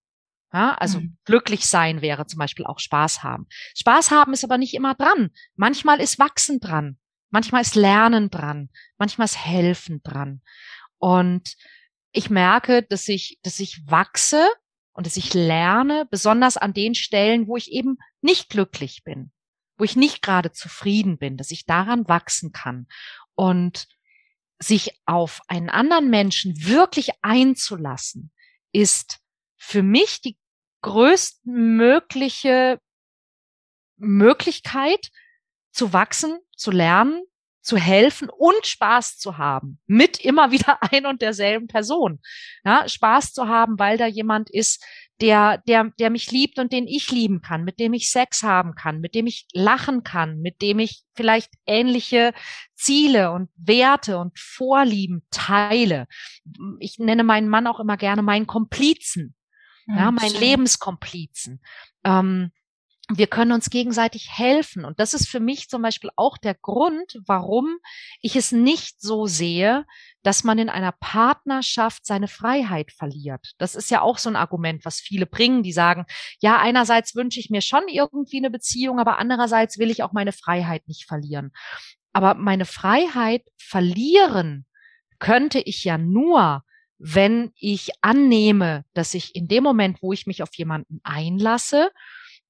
[0.54, 1.18] Ja, also mhm.
[1.24, 3.48] glücklich sein wäre zum Beispiel auch Spaß haben.
[3.78, 5.30] Spaß haben ist aber nicht immer dran.
[5.56, 6.98] Manchmal ist Wachsen dran.
[7.30, 8.70] Manchmal ist Lernen dran.
[8.98, 10.42] Manchmal ist Helfen dran.
[10.98, 11.56] Und
[12.12, 14.46] ich merke, dass ich, dass ich wachse
[14.92, 19.32] und dass ich lerne, besonders an den Stellen, wo ich eben nicht glücklich bin,
[19.78, 22.88] wo ich nicht gerade zufrieden bin, dass ich daran wachsen kann
[23.36, 23.88] und
[24.60, 28.32] sich auf einen anderen Menschen wirklich einzulassen,
[28.72, 29.20] ist
[29.58, 30.38] für mich die
[30.82, 32.80] größtmögliche
[33.98, 35.12] Möglichkeit
[35.72, 37.24] zu wachsen, zu lernen,
[37.62, 42.20] zu helfen und Spaß zu haben mit immer wieder ein und derselben Person.
[42.64, 44.84] Ja, Spaß zu haben, weil da jemand ist,
[45.22, 48.76] der, der, der mich liebt und den ich lieben kann, mit dem ich Sex haben
[48.76, 52.34] kann, mit dem ich lachen kann, mit dem ich vielleicht ähnliche
[52.76, 56.08] Ziele und Werte und Vorlieben teile.
[56.80, 59.36] Ich nenne meinen Mann auch immer gerne meinen Komplizen
[59.88, 61.62] ja, hm, mein Lebenskomplizen.
[62.04, 62.52] Ähm,
[63.18, 64.86] wir können uns gegenseitig helfen.
[64.86, 67.78] Und das ist für mich zum Beispiel auch der Grund, warum
[68.22, 69.86] ich es nicht so sehe,
[70.24, 73.54] dass man in einer Partnerschaft seine Freiheit verliert.
[73.58, 76.06] Das ist ja auch so ein Argument, was viele bringen, die sagen,
[76.40, 80.32] ja, einerseits wünsche ich mir schon irgendwie eine Beziehung, aber andererseits will ich auch meine
[80.32, 81.52] Freiheit nicht verlieren.
[82.14, 84.66] Aber meine Freiheit verlieren
[85.20, 86.64] könnte ich ja nur,
[86.98, 91.90] wenn ich annehme, dass ich in dem Moment, wo ich mich auf jemanden einlasse,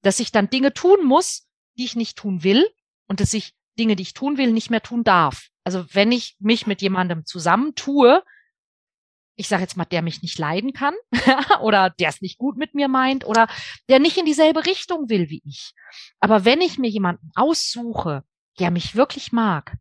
[0.02, 1.48] dass ich dann Dinge tun muss,
[1.78, 2.68] die ich nicht tun will
[3.08, 5.48] und dass ich Dinge, die ich tun will, nicht mehr tun darf.
[5.64, 8.22] Also wenn ich mich mit jemandem zusammentue,
[9.36, 10.94] ich sage jetzt mal, der mich nicht leiden kann
[11.62, 13.48] oder der es nicht gut mit mir meint oder
[13.88, 15.72] der nicht in dieselbe Richtung will wie ich.
[16.20, 18.24] Aber wenn ich mir jemanden aussuche,
[18.58, 19.76] der mich wirklich mag,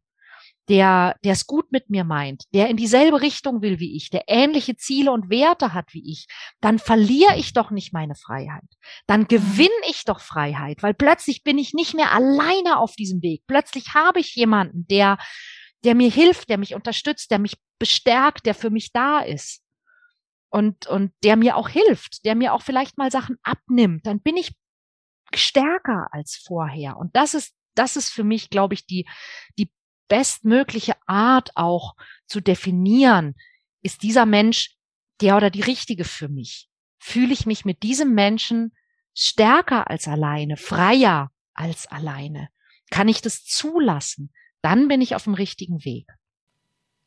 [0.69, 4.23] der, der es gut mit mir meint, der in dieselbe Richtung will wie ich, der
[4.27, 6.27] ähnliche Ziele und Werte hat wie ich,
[6.61, 8.63] dann verliere ich doch nicht meine Freiheit.
[9.07, 13.43] Dann gewinne ich doch Freiheit, weil plötzlich bin ich nicht mehr alleine auf diesem Weg.
[13.47, 15.17] Plötzlich habe ich jemanden, der,
[15.83, 19.63] der mir hilft, der mich unterstützt, der mich bestärkt, der für mich da ist.
[20.53, 24.05] Und, und der mir auch hilft, der mir auch vielleicht mal Sachen abnimmt.
[24.05, 24.53] Dann bin ich
[25.33, 26.97] stärker als vorher.
[26.97, 29.07] Und das ist das ist für mich, glaube ich, die,
[29.57, 29.71] die
[30.07, 31.95] bestmögliche Art auch
[32.25, 33.35] zu definieren,
[33.81, 34.75] ist dieser Mensch
[35.21, 36.69] der oder die richtige für mich?
[36.99, 38.73] Fühle ich mich mit diesem Menschen
[39.13, 42.49] stärker als alleine, freier als alleine?
[42.89, 44.31] Kann ich das zulassen?
[44.61, 46.07] Dann bin ich auf dem richtigen Weg.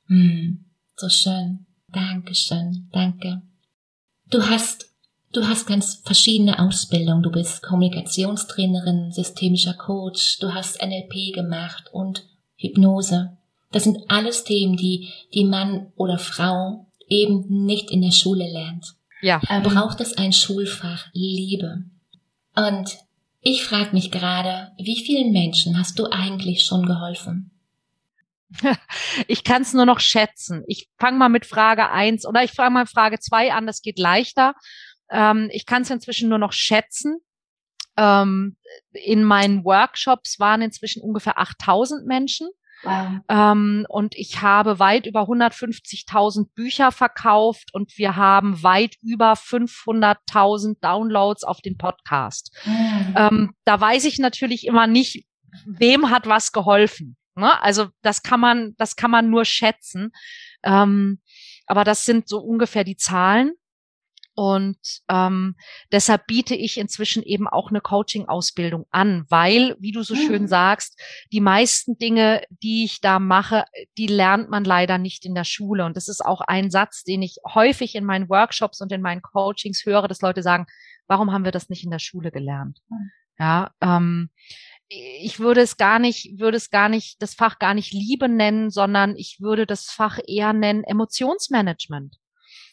[0.07, 0.65] Hm,
[0.97, 1.67] so schön.
[1.89, 2.89] Dankeschön.
[2.93, 3.43] Danke.
[4.27, 4.95] Du hast
[5.35, 7.25] Du hast ganz verschiedene Ausbildungen.
[7.25, 12.25] Du bist Kommunikationstrainerin, systemischer Coach, du hast NLP gemacht und
[12.57, 13.37] Hypnose.
[13.71, 18.95] Das sind alles Themen, die die Mann oder Frau eben nicht in der Schule lernt.
[19.21, 19.41] Ja.
[19.63, 21.85] Braucht es ein Schulfach Liebe?
[22.55, 22.99] Und
[23.41, 27.51] ich frage mich gerade, wie vielen Menschen hast du eigentlich schon geholfen?
[29.27, 30.65] Ich kann es nur noch schätzen.
[30.67, 33.99] Ich fange mal mit Frage eins oder ich fange mal Frage zwei an, das geht
[33.99, 34.55] leichter.
[35.11, 37.19] Ähm, ich kann es inzwischen nur noch schätzen.
[37.97, 38.57] Ähm,
[38.93, 42.49] in meinen Workshops waren inzwischen ungefähr 8000 Menschen.
[42.83, 43.21] Wow.
[43.29, 50.81] Ähm, und ich habe weit über 150.000 Bücher verkauft und wir haben weit über 500.000
[50.81, 52.55] Downloads auf den Podcast.
[52.65, 53.15] Mhm.
[53.17, 55.25] Ähm, da weiß ich natürlich immer nicht,
[55.67, 57.17] wem hat was geholfen.
[57.37, 57.61] Ne?
[57.63, 60.13] Also das kann man, das kann man nur schätzen.
[60.63, 61.21] Ähm,
[61.67, 63.53] aber das sind so ungefähr die Zahlen.
[64.35, 64.79] Und
[65.09, 65.55] ähm,
[65.93, 71.01] deshalb biete ich inzwischen eben auch eine Coaching-Ausbildung an, weil, wie du so schön sagst,
[71.33, 73.65] die meisten Dinge, die ich da mache,
[73.97, 75.85] die lernt man leider nicht in der Schule.
[75.85, 79.23] Und das ist auch ein Satz, den ich häufig in meinen Workshops und in meinen
[79.23, 80.67] Coachings höre, dass Leute sagen,
[81.07, 82.81] warum haben wir das nicht in der Schule gelernt?
[82.89, 83.11] Mhm.
[83.39, 84.31] Ja, ähm,
[84.89, 88.71] ich würde es gar nicht, würde es gar nicht, das Fach gar nicht Liebe nennen,
[88.71, 92.19] sondern ich würde das Fach eher nennen Emotionsmanagement.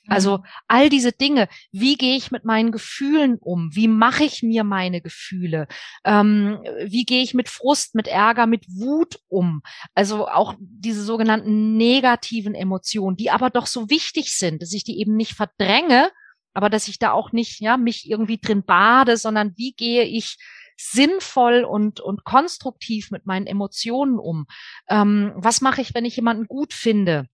[0.07, 0.43] Also mhm.
[0.67, 3.69] all diese Dinge, wie gehe ich mit meinen Gefühlen um?
[3.73, 5.67] Wie mache ich mir meine Gefühle?
[6.03, 9.61] Ähm, wie gehe ich mit Frust, mit Ärger, mit Wut um?
[9.93, 14.99] Also auch diese sogenannten negativen Emotionen, die aber doch so wichtig sind, dass ich die
[14.99, 16.09] eben nicht verdränge,
[16.53, 20.37] aber dass ich da auch nicht, ja, mich irgendwie drin bade, sondern wie gehe ich
[20.77, 24.47] sinnvoll und, und konstruktiv mit meinen Emotionen um?
[24.89, 27.27] Ähm, was mache ich, wenn ich jemanden gut finde?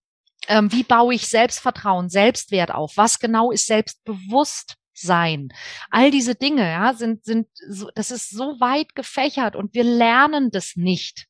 [0.48, 2.96] Ähm, wie baue ich Selbstvertrauen, Selbstwert auf?
[2.96, 5.50] Was genau ist Selbstbewusstsein?
[5.90, 10.50] All diese Dinge, ja, sind, sind, so, das ist so weit gefächert und wir lernen
[10.50, 11.26] das nicht.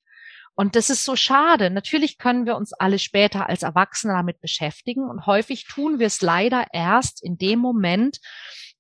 [0.55, 1.71] Und das ist so schade.
[1.71, 6.21] Natürlich können wir uns alle später als Erwachsene damit beschäftigen und häufig tun wir es
[6.21, 8.19] leider erst in dem Moment,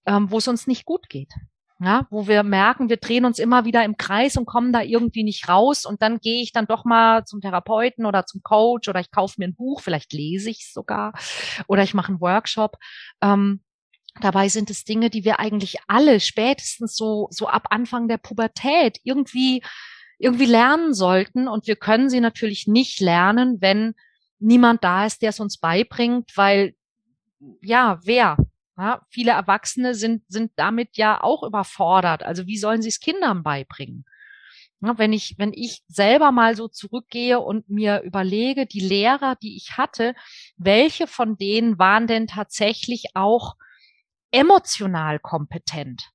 [0.07, 1.33] ähm, wo es uns nicht gut geht
[1.81, 5.23] ja, wo wir merken, wir drehen uns immer wieder im Kreis und kommen da irgendwie
[5.23, 8.99] nicht raus und dann gehe ich dann doch mal zum Therapeuten oder zum Coach oder
[8.99, 11.13] ich kaufe mir ein Buch, vielleicht lese ich es sogar
[11.69, 12.77] oder ich mache einen Workshop.
[13.23, 13.63] Ähm,
[14.21, 18.99] dabei sind es Dinge, die wir eigentlich alle spätestens so so ab Anfang der Pubertät
[19.05, 19.63] irgendwie
[20.19, 23.95] irgendwie lernen sollten und wir können sie natürlich nicht lernen, wenn
[24.41, 26.75] niemand da ist, der es uns beibringt, weil
[27.61, 28.37] ja, wer?
[28.79, 32.23] Ja, viele Erwachsene sind, sind damit ja auch überfordert.
[32.23, 34.05] Also wie sollen sie es Kindern beibringen?
[34.81, 39.57] Ja, wenn ich, wenn ich selber mal so zurückgehe und mir überlege, die Lehrer, die
[39.57, 40.15] ich hatte,
[40.57, 43.57] welche von denen waren denn tatsächlich auch
[44.31, 46.11] emotional kompetent?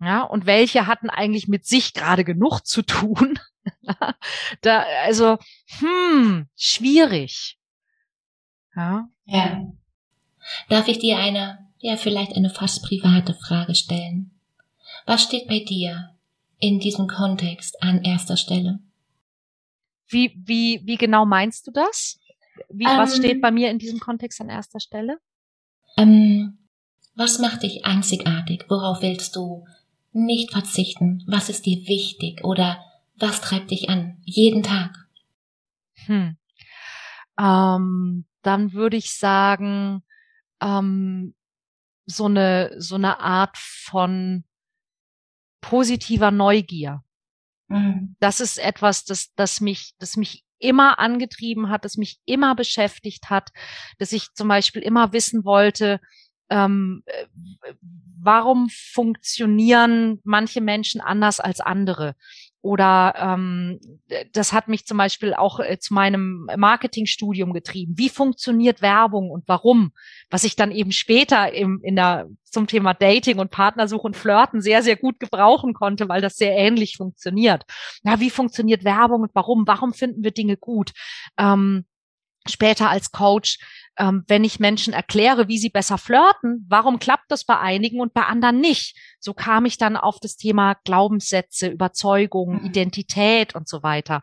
[0.00, 3.38] Ja, und welche hatten eigentlich mit sich gerade genug zu tun?
[4.62, 5.36] da, also,
[5.78, 7.58] hm, schwierig.
[8.74, 9.06] Ja.
[9.26, 9.60] ja.
[10.68, 14.30] Darf ich dir eine ja vielleicht eine fast private Frage stellen.
[15.06, 16.14] Was steht bei dir
[16.58, 18.78] in diesem Kontext an erster Stelle?
[20.08, 22.18] Wie, wie, wie genau meinst du das?
[22.70, 25.18] Wie, ähm, was steht bei mir in diesem Kontext an erster Stelle?
[25.98, 26.58] Ähm,
[27.14, 28.64] was macht dich einzigartig?
[28.68, 29.66] Worauf willst du
[30.12, 31.22] nicht verzichten?
[31.26, 32.44] Was ist dir wichtig?
[32.44, 32.82] Oder
[33.16, 34.16] was treibt dich an?
[34.24, 35.06] Jeden Tag?
[36.06, 36.38] Hm.
[37.38, 40.02] Ähm, dann würde ich sagen,
[40.62, 41.34] ähm,
[42.06, 44.44] so eine, so eine Art von
[45.60, 47.02] positiver Neugier.
[47.68, 48.16] Mhm.
[48.20, 53.30] Das ist etwas, das, das mich, das mich immer angetrieben hat, das mich immer beschäftigt
[53.30, 53.50] hat,
[53.98, 56.00] dass ich zum Beispiel immer wissen wollte,
[56.50, 57.26] ähm, äh,
[58.20, 62.14] warum funktionieren manche Menschen anders als andere?
[62.64, 63.78] Oder ähm,
[64.32, 67.92] das hat mich zum Beispiel auch äh, zu meinem Marketingstudium getrieben.
[67.98, 69.92] Wie funktioniert Werbung und warum?
[70.30, 74.62] Was ich dann eben später im, in der, zum Thema Dating und Partnersuche und Flirten
[74.62, 77.64] sehr, sehr gut gebrauchen konnte, weil das sehr ähnlich funktioniert.
[78.02, 79.66] Ja, wie funktioniert Werbung und warum?
[79.66, 80.92] Warum finden wir Dinge gut?
[81.36, 81.84] Ähm,
[82.46, 83.58] später als Coach
[83.96, 88.12] ähm, wenn ich Menschen erkläre, wie sie besser flirten, warum klappt das bei einigen und
[88.12, 88.96] bei anderen nicht?
[89.20, 92.66] So kam ich dann auf das Thema Glaubenssätze, Überzeugungen, mhm.
[92.66, 94.22] Identität und so weiter.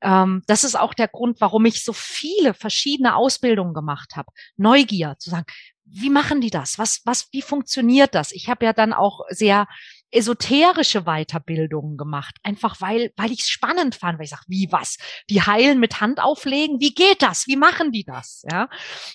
[0.00, 4.30] Ähm, das ist auch der Grund, warum ich so viele verschiedene Ausbildungen gemacht habe.
[4.56, 5.46] Neugier, zu sagen,
[5.84, 6.78] wie machen die das?
[6.78, 8.32] Was, was, wie funktioniert das?
[8.32, 9.66] Ich habe ja dann auch sehr
[10.14, 14.96] esoterische Weiterbildungen gemacht, einfach weil, weil ich es spannend fand, weil ich sage, wie was?
[15.28, 16.80] Die heilen mit Hand auflegen?
[16.80, 17.46] Wie geht das?
[17.46, 18.44] Wie machen die das?
[18.50, 18.68] Ja,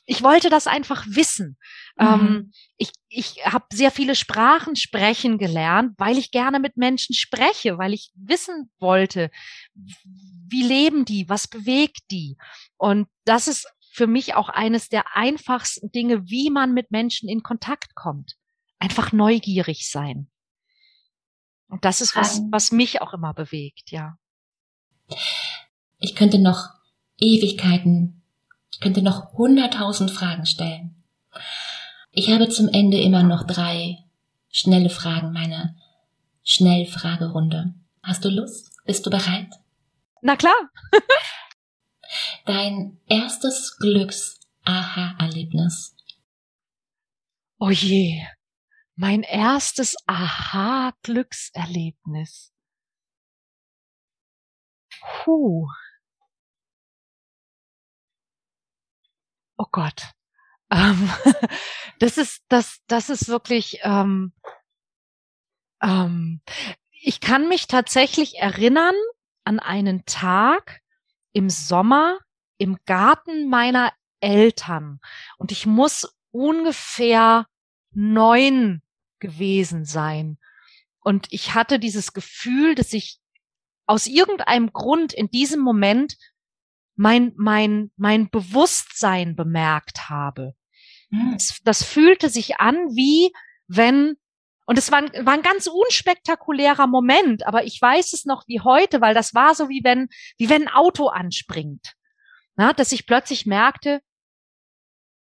[0.06, 1.58] ich wollte das einfach wissen.
[1.98, 2.06] Mhm.
[2.06, 7.78] Ähm, ich ich habe sehr viele Sprachen sprechen gelernt, weil ich gerne mit Menschen spreche,
[7.78, 9.32] weil ich wissen wollte,
[9.74, 12.38] wie leben die, was bewegt die.
[12.78, 17.42] Und das ist für mich auch eines der einfachsten Dinge, wie man mit Menschen in
[17.42, 18.36] Kontakt kommt.
[18.78, 20.29] Einfach neugierig sein.
[21.70, 24.18] Und das ist was, was mich auch immer bewegt, ja.
[26.00, 26.70] Ich könnte noch
[27.20, 28.24] Ewigkeiten,
[28.72, 31.04] ich könnte noch hunderttausend Fragen stellen.
[32.12, 34.04] Ich habe zum Ende immer noch drei
[34.50, 35.76] schnelle Fragen, meine
[36.44, 37.74] Schnellfragerunde.
[38.02, 38.72] Hast du Lust?
[38.86, 39.50] Bist du bereit?
[40.22, 40.56] Na klar.
[42.46, 45.96] Dein erstes Glücks-Aha-Erlebnis.
[47.60, 48.26] Oh je
[49.00, 52.52] mein erstes Aha-Glückserlebnis.
[55.02, 55.70] Puh.
[59.58, 60.12] Oh Gott.
[60.70, 61.10] Ähm,
[62.00, 64.34] das ist, das, das ist wirklich, ähm,
[65.82, 66.42] ähm,
[66.92, 68.96] ich kann mich tatsächlich erinnern
[69.46, 70.82] an einen Tag
[71.32, 72.20] im Sommer
[72.58, 75.00] im Garten meiner Eltern
[75.38, 77.48] und ich muss ungefähr
[77.92, 78.82] neun
[79.20, 80.38] gewesen sein.
[81.02, 83.20] Und ich hatte dieses Gefühl, dass ich
[83.86, 86.16] aus irgendeinem Grund in diesem Moment
[86.96, 90.54] mein, mein, mein Bewusstsein bemerkt habe.
[91.10, 91.34] Mhm.
[91.34, 93.32] Das, das fühlte sich an wie
[93.68, 94.16] wenn
[94.70, 98.60] und es war ein, war ein ganz unspektakulärer Moment, aber ich weiß es noch wie
[98.60, 101.96] heute, weil das war so wie wenn, wie wenn ein Auto anspringt.
[102.56, 104.00] Na, dass ich plötzlich merkte,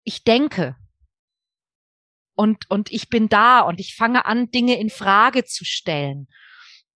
[0.03, 0.75] ich denke.
[2.37, 6.29] Und, und ich bin da und ich fange an, Dinge in Frage zu stellen.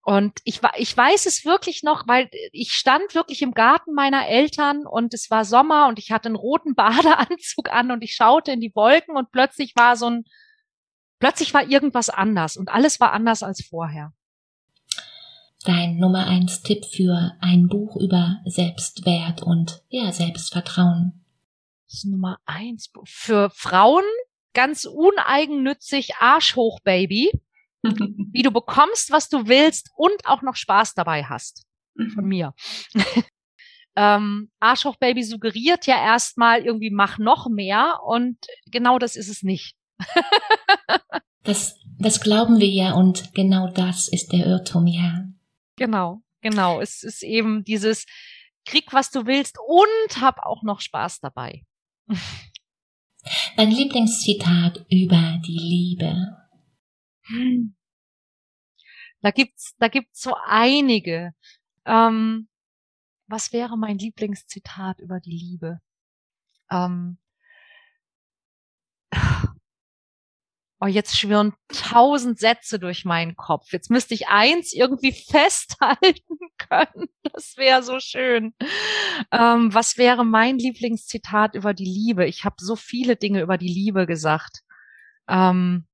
[0.03, 4.85] Und ich, ich weiß es wirklich noch, weil ich stand wirklich im Garten meiner Eltern
[4.85, 8.61] und es war Sommer und ich hatte einen roten Badeanzug an und ich schaute in
[8.61, 10.23] die Wolken und plötzlich war so ein,
[11.21, 14.11] Plötzlich war irgendwas anders und alles war anders als vorher.
[15.63, 21.23] Dein Nummer eins Tipp für ein Buch über Selbstwert und ja, Selbstvertrauen.
[21.85, 22.91] Das ist Nummer eins.
[23.03, 24.03] Für Frauen
[24.53, 27.31] ganz uneigennützig Arsch hoch, Baby.
[27.83, 31.65] wie du bekommst, was du willst und auch noch Spaß dabei hast.
[32.13, 32.53] Von mir.
[33.95, 38.37] ähm, Arsch hoch, Baby suggeriert ja erstmal irgendwie mach noch mehr und
[38.67, 39.75] genau das ist es nicht.
[41.43, 45.25] das, das glauben wir ja und genau das ist der Irrtum, ja.
[45.75, 46.79] Genau, genau.
[46.79, 48.05] Es ist eben dieses
[48.65, 51.63] Krieg, was du willst und hab auch noch Spaß dabei.
[53.55, 56.37] Dein Lieblingszitat über die Liebe.
[59.21, 61.33] Da gibt's, da gibt's so einige.
[61.85, 62.47] Ähm,
[63.27, 65.79] was wäre mein Lieblingszitat über die Liebe?
[66.71, 67.17] Ähm,
[70.81, 73.71] oh, jetzt schwirren tausend Sätze durch meinen Kopf.
[73.71, 77.07] Jetzt müsste ich eins irgendwie festhalten können.
[77.21, 78.53] Das wäre so schön.
[79.31, 82.25] Ähm, was wäre mein Lieblingszitat über die Liebe?
[82.25, 84.61] Ich habe so viele Dinge über die Liebe gesagt.
[85.29, 85.87] Ähm,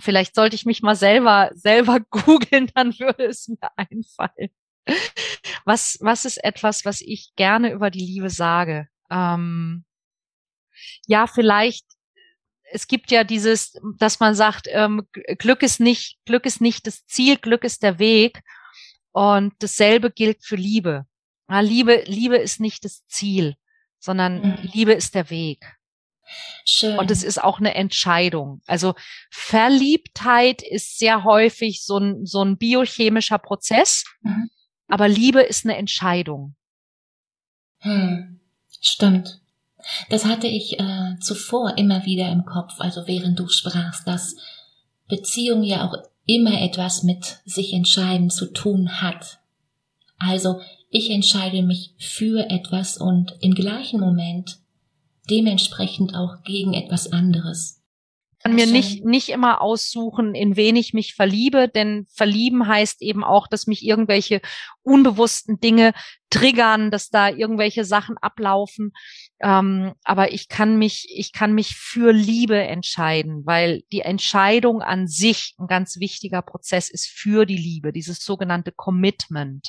[0.00, 4.50] vielleicht sollte ich mich mal selber selber googeln, dann würde es mir einfallen.
[5.64, 8.86] Was was ist etwas, was ich gerne über die Liebe sage?
[9.10, 9.84] Ähm,
[11.06, 11.86] ja, vielleicht
[12.72, 15.06] es gibt ja dieses, dass man sagt, ähm,
[15.38, 18.42] Glück ist nicht, Glück ist nicht das Ziel, Glück ist der Weg.
[19.12, 21.06] Und dasselbe gilt für Liebe.
[21.48, 23.54] Ja, Liebe, Liebe ist nicht das Ziel,
[23.98, 24.58] sondern mhm.
[24.72, 25.76] Liebe ist der Weg.
[26.64, 26.98] Schön.
[26.98, 28.62] Und es ist auch eine Entscheidung.
[28.66, 28.94] Also
[29.30, 34.50] Verliebtheit ist sehr häufig so ein, so ein biochemischer Prozess, mhm.
[34.88, 36.56] aber Liebe ist eine Entscheidung.
[37.80, 38.40] Hm.
[38.80, 39.43] Stimmt.
[40.08, 44.36] Das hatte ich äh, zuvor immer wieder im Kopf, also während du sprachst, dass
[45.08, 45.94] Beziehung ja auch
[46.26, 49.40] immer etwas mit sich entscheiden zu tun hat.
[50.18, 50.60] Also
[50.90, 54.58] ich entscheide mich für etwas und im gleichen Moment
[55.28, 57.84] dementsprechend auch gegen etwas anderes
[58.44, 63.24] kann mir nicht, nicht immer aussuchen, in wen ich mich verliebe, denn verlieben heißt eben
[63.24, 64.42] auch, dass mich irgendwelche
[64.82, 65.94] unbewussten Dinge
[66.28, 68.92] triggern, dass da irgendwelche Sachen ablaufen.
[69.44, 75.06] Ähm, aber ich kann mich, ich kann mich für Liebe entscheiden, weil die Entscheidung an
[75.06, 79.68] sich ein ganz wichtiger Prozess ist für die Liebe, dieses sogenannte Commitment.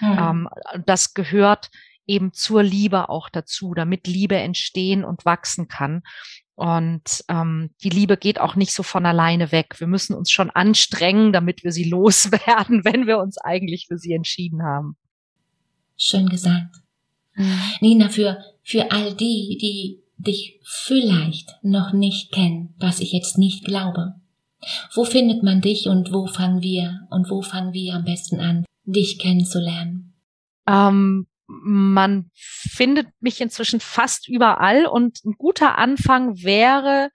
[0.00, 0.18] Mhm.
[0.18, 0.48] Ähm,
[0.84, 1.70] das gehört
[2.06, 6.02] eben zur Liebe auch dazu, damit Liebe entstehen und wachsen kann.
[6.54, 9.80] Und ähm, die Liebe geht auch nicht so von alleine weg.
[9.80, 14.12] Wir müssen uns schon anstrengen, damit wir sie loswerden, wenn wir uns eigentlich für sie
[14.12, 14.98] entschieden haben.
[15.96, 16.83] Schön gesagt.
[17.34, 17.60] Mhm.
[17.80, 23.64] Nina, für, für all die, die dich vielleicht noch nicht kennen, was ich jetzt nicht
[23.64, 24.14] glaube.
[24.94, 28.64] Wo findet man dich und wo fangen wir und wo fangen wir am besten an,
[28.84, 30.14] dich kennenzulernen?
[30.66, 37.10] Ähm, man findet mich inzwischen fast überall und ein guter Anfang wäre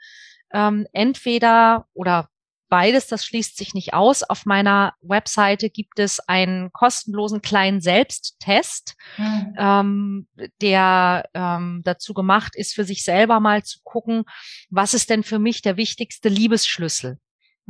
[0.51, 2.29] ähm, entweder oder
[2.69, 4.23] beides, das schließt sich nicht aus.
[4.23, 9.55] Auf meiner Webseite gibt es einen kostenlosen kleinen Selbsttest, mhm.
[9.57, 10.27] ähm,
[10.61, 14.23] der ähm, dazu gemacht ist, für sich selber mal zu gucken,
[14.69, 17.17] was ist denn für mich der wichtigste Liebesschlüssel?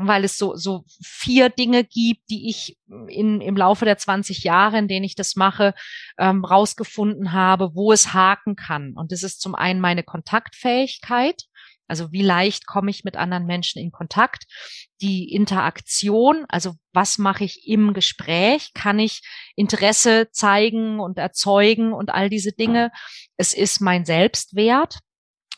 [0.02, 2.78] weil es so, so vier Dinge gibt, die ich
[3.08, 5.74] in, im Laufe der 20 Jahre, in denen ich das mache,
[6.18, 8.94] ähm, rausgefunden habe, wo es haken kann.
[8.96, 11.44] Und das ist zum einen meine Kontaktfähigkeit.
[11.90, 14.46] Also wie leicht komme ich mit anderen Menschen in Kontakt?
[15.02, 18.72] Die Interaktion, also was mache ich im Gespräch?
[18.74, 19.22] Kann ich
[19.56, 22.92] Interesse zeigen und erzeugen und all diese Dinge?
[23.38, 25.00] Es ist mein Selbstwert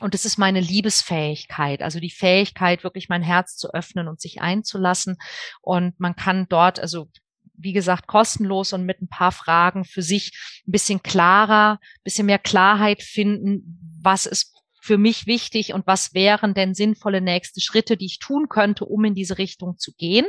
[0.01, 4.41] Und es ist meine Liebesfähigkeit, also die Fähigkeit, wirklich mein Herz zu öffnen und sich
[4.41, 5.17] einzulassen.
[5.61, 7.07] Und man kann dort, also
[7.53, 10.31] wie gesagt, kostenlos und mit ein paar Fragen für sich
[10.67, 14.50] ein bisschen klarer, ein bisschen mehr Klarheit finden, was ist
[14.81, 19.05] für mich wichtig und was wären denn sinnvolle nächste Schritte, die ich tun könnte, um
[19.05, 20.25] in diese Richtung zu gehen.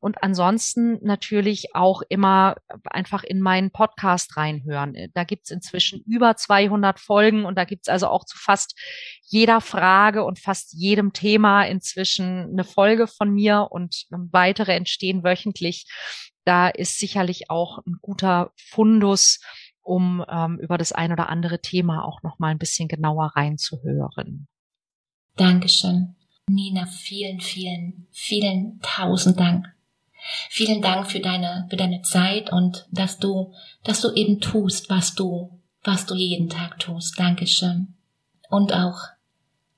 [0.00, 4.96] Und ansonsten natürlich auch immer einfach in meinen Podcast reinhören.
[5.12, 8.80] Da gibt's inzwischen über 200 Folgen und da gibt's also auch zu fast
[9.24, 15.86] jeder Frage und fast jedem Thema inzwischen eine Folge von mir und weitere entstehen wöchentlich.
[16.44, 19.38] Da ist sicherlich auch ein guter Fundus
[19.82, 24.46] um ähm, über das ein oder andere Thema auch noch mal ein bisschen genauer reinzuhören.
[25.36, 26.14] Dankeschön.
[26.48, 29.72] Nina, vielen, vielen, vielen tausend Dank.
[30.50, 33.52] Vielen Dank für deine, für deine Zeit und dass du,
[33.82, 37.18] dass du eben tust, was du, was du jeden Tag tust.
[37.18, 37.94] Dankeschön.
[38.48, 38.98] Und auch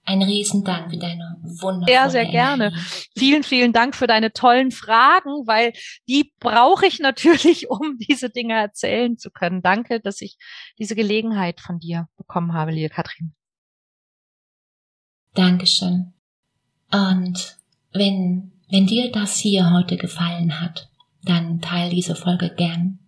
[0.04, 2.72] ein Riesendank für deine wundervolle Sehr, sehr gerne.
[3.16, 5.72] Vielen, vielen Dank für deine tollen Fragen, weil
[6.08, 9.62] die brauche ich natürlich, um diese Dinge erzählen zu können.
[9.62, 10.36] Danke, dass ich
[10.78, 13.34] diese Gelegenheit von dir bekommen habe, liebe Katrin.
[15.34, 16.12] Dankeschön.
[16.92, 17.56] Und
[17.92, 20.88] wenn, wenn dir das hier heute gefallen hat,
[21.22, 22.98] dann teil diese Folge gern.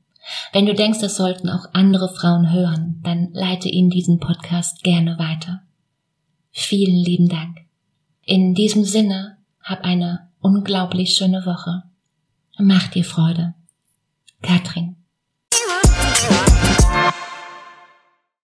[0.52, 5.18] Wenn du denkst, das sollten auch andere Frauen hören, dann leite ihnen diesen Podcast gerne
[5.18, 5.65] weiter.
[6.58, 7.58] Vielen lieben Dank.
[8.22, 11.82] In diesem Sinne, hab eine unglaublich schöne Woche.
[12.58, 13.52] Mach dir Freude.
[14.40, 14.96] Katrin.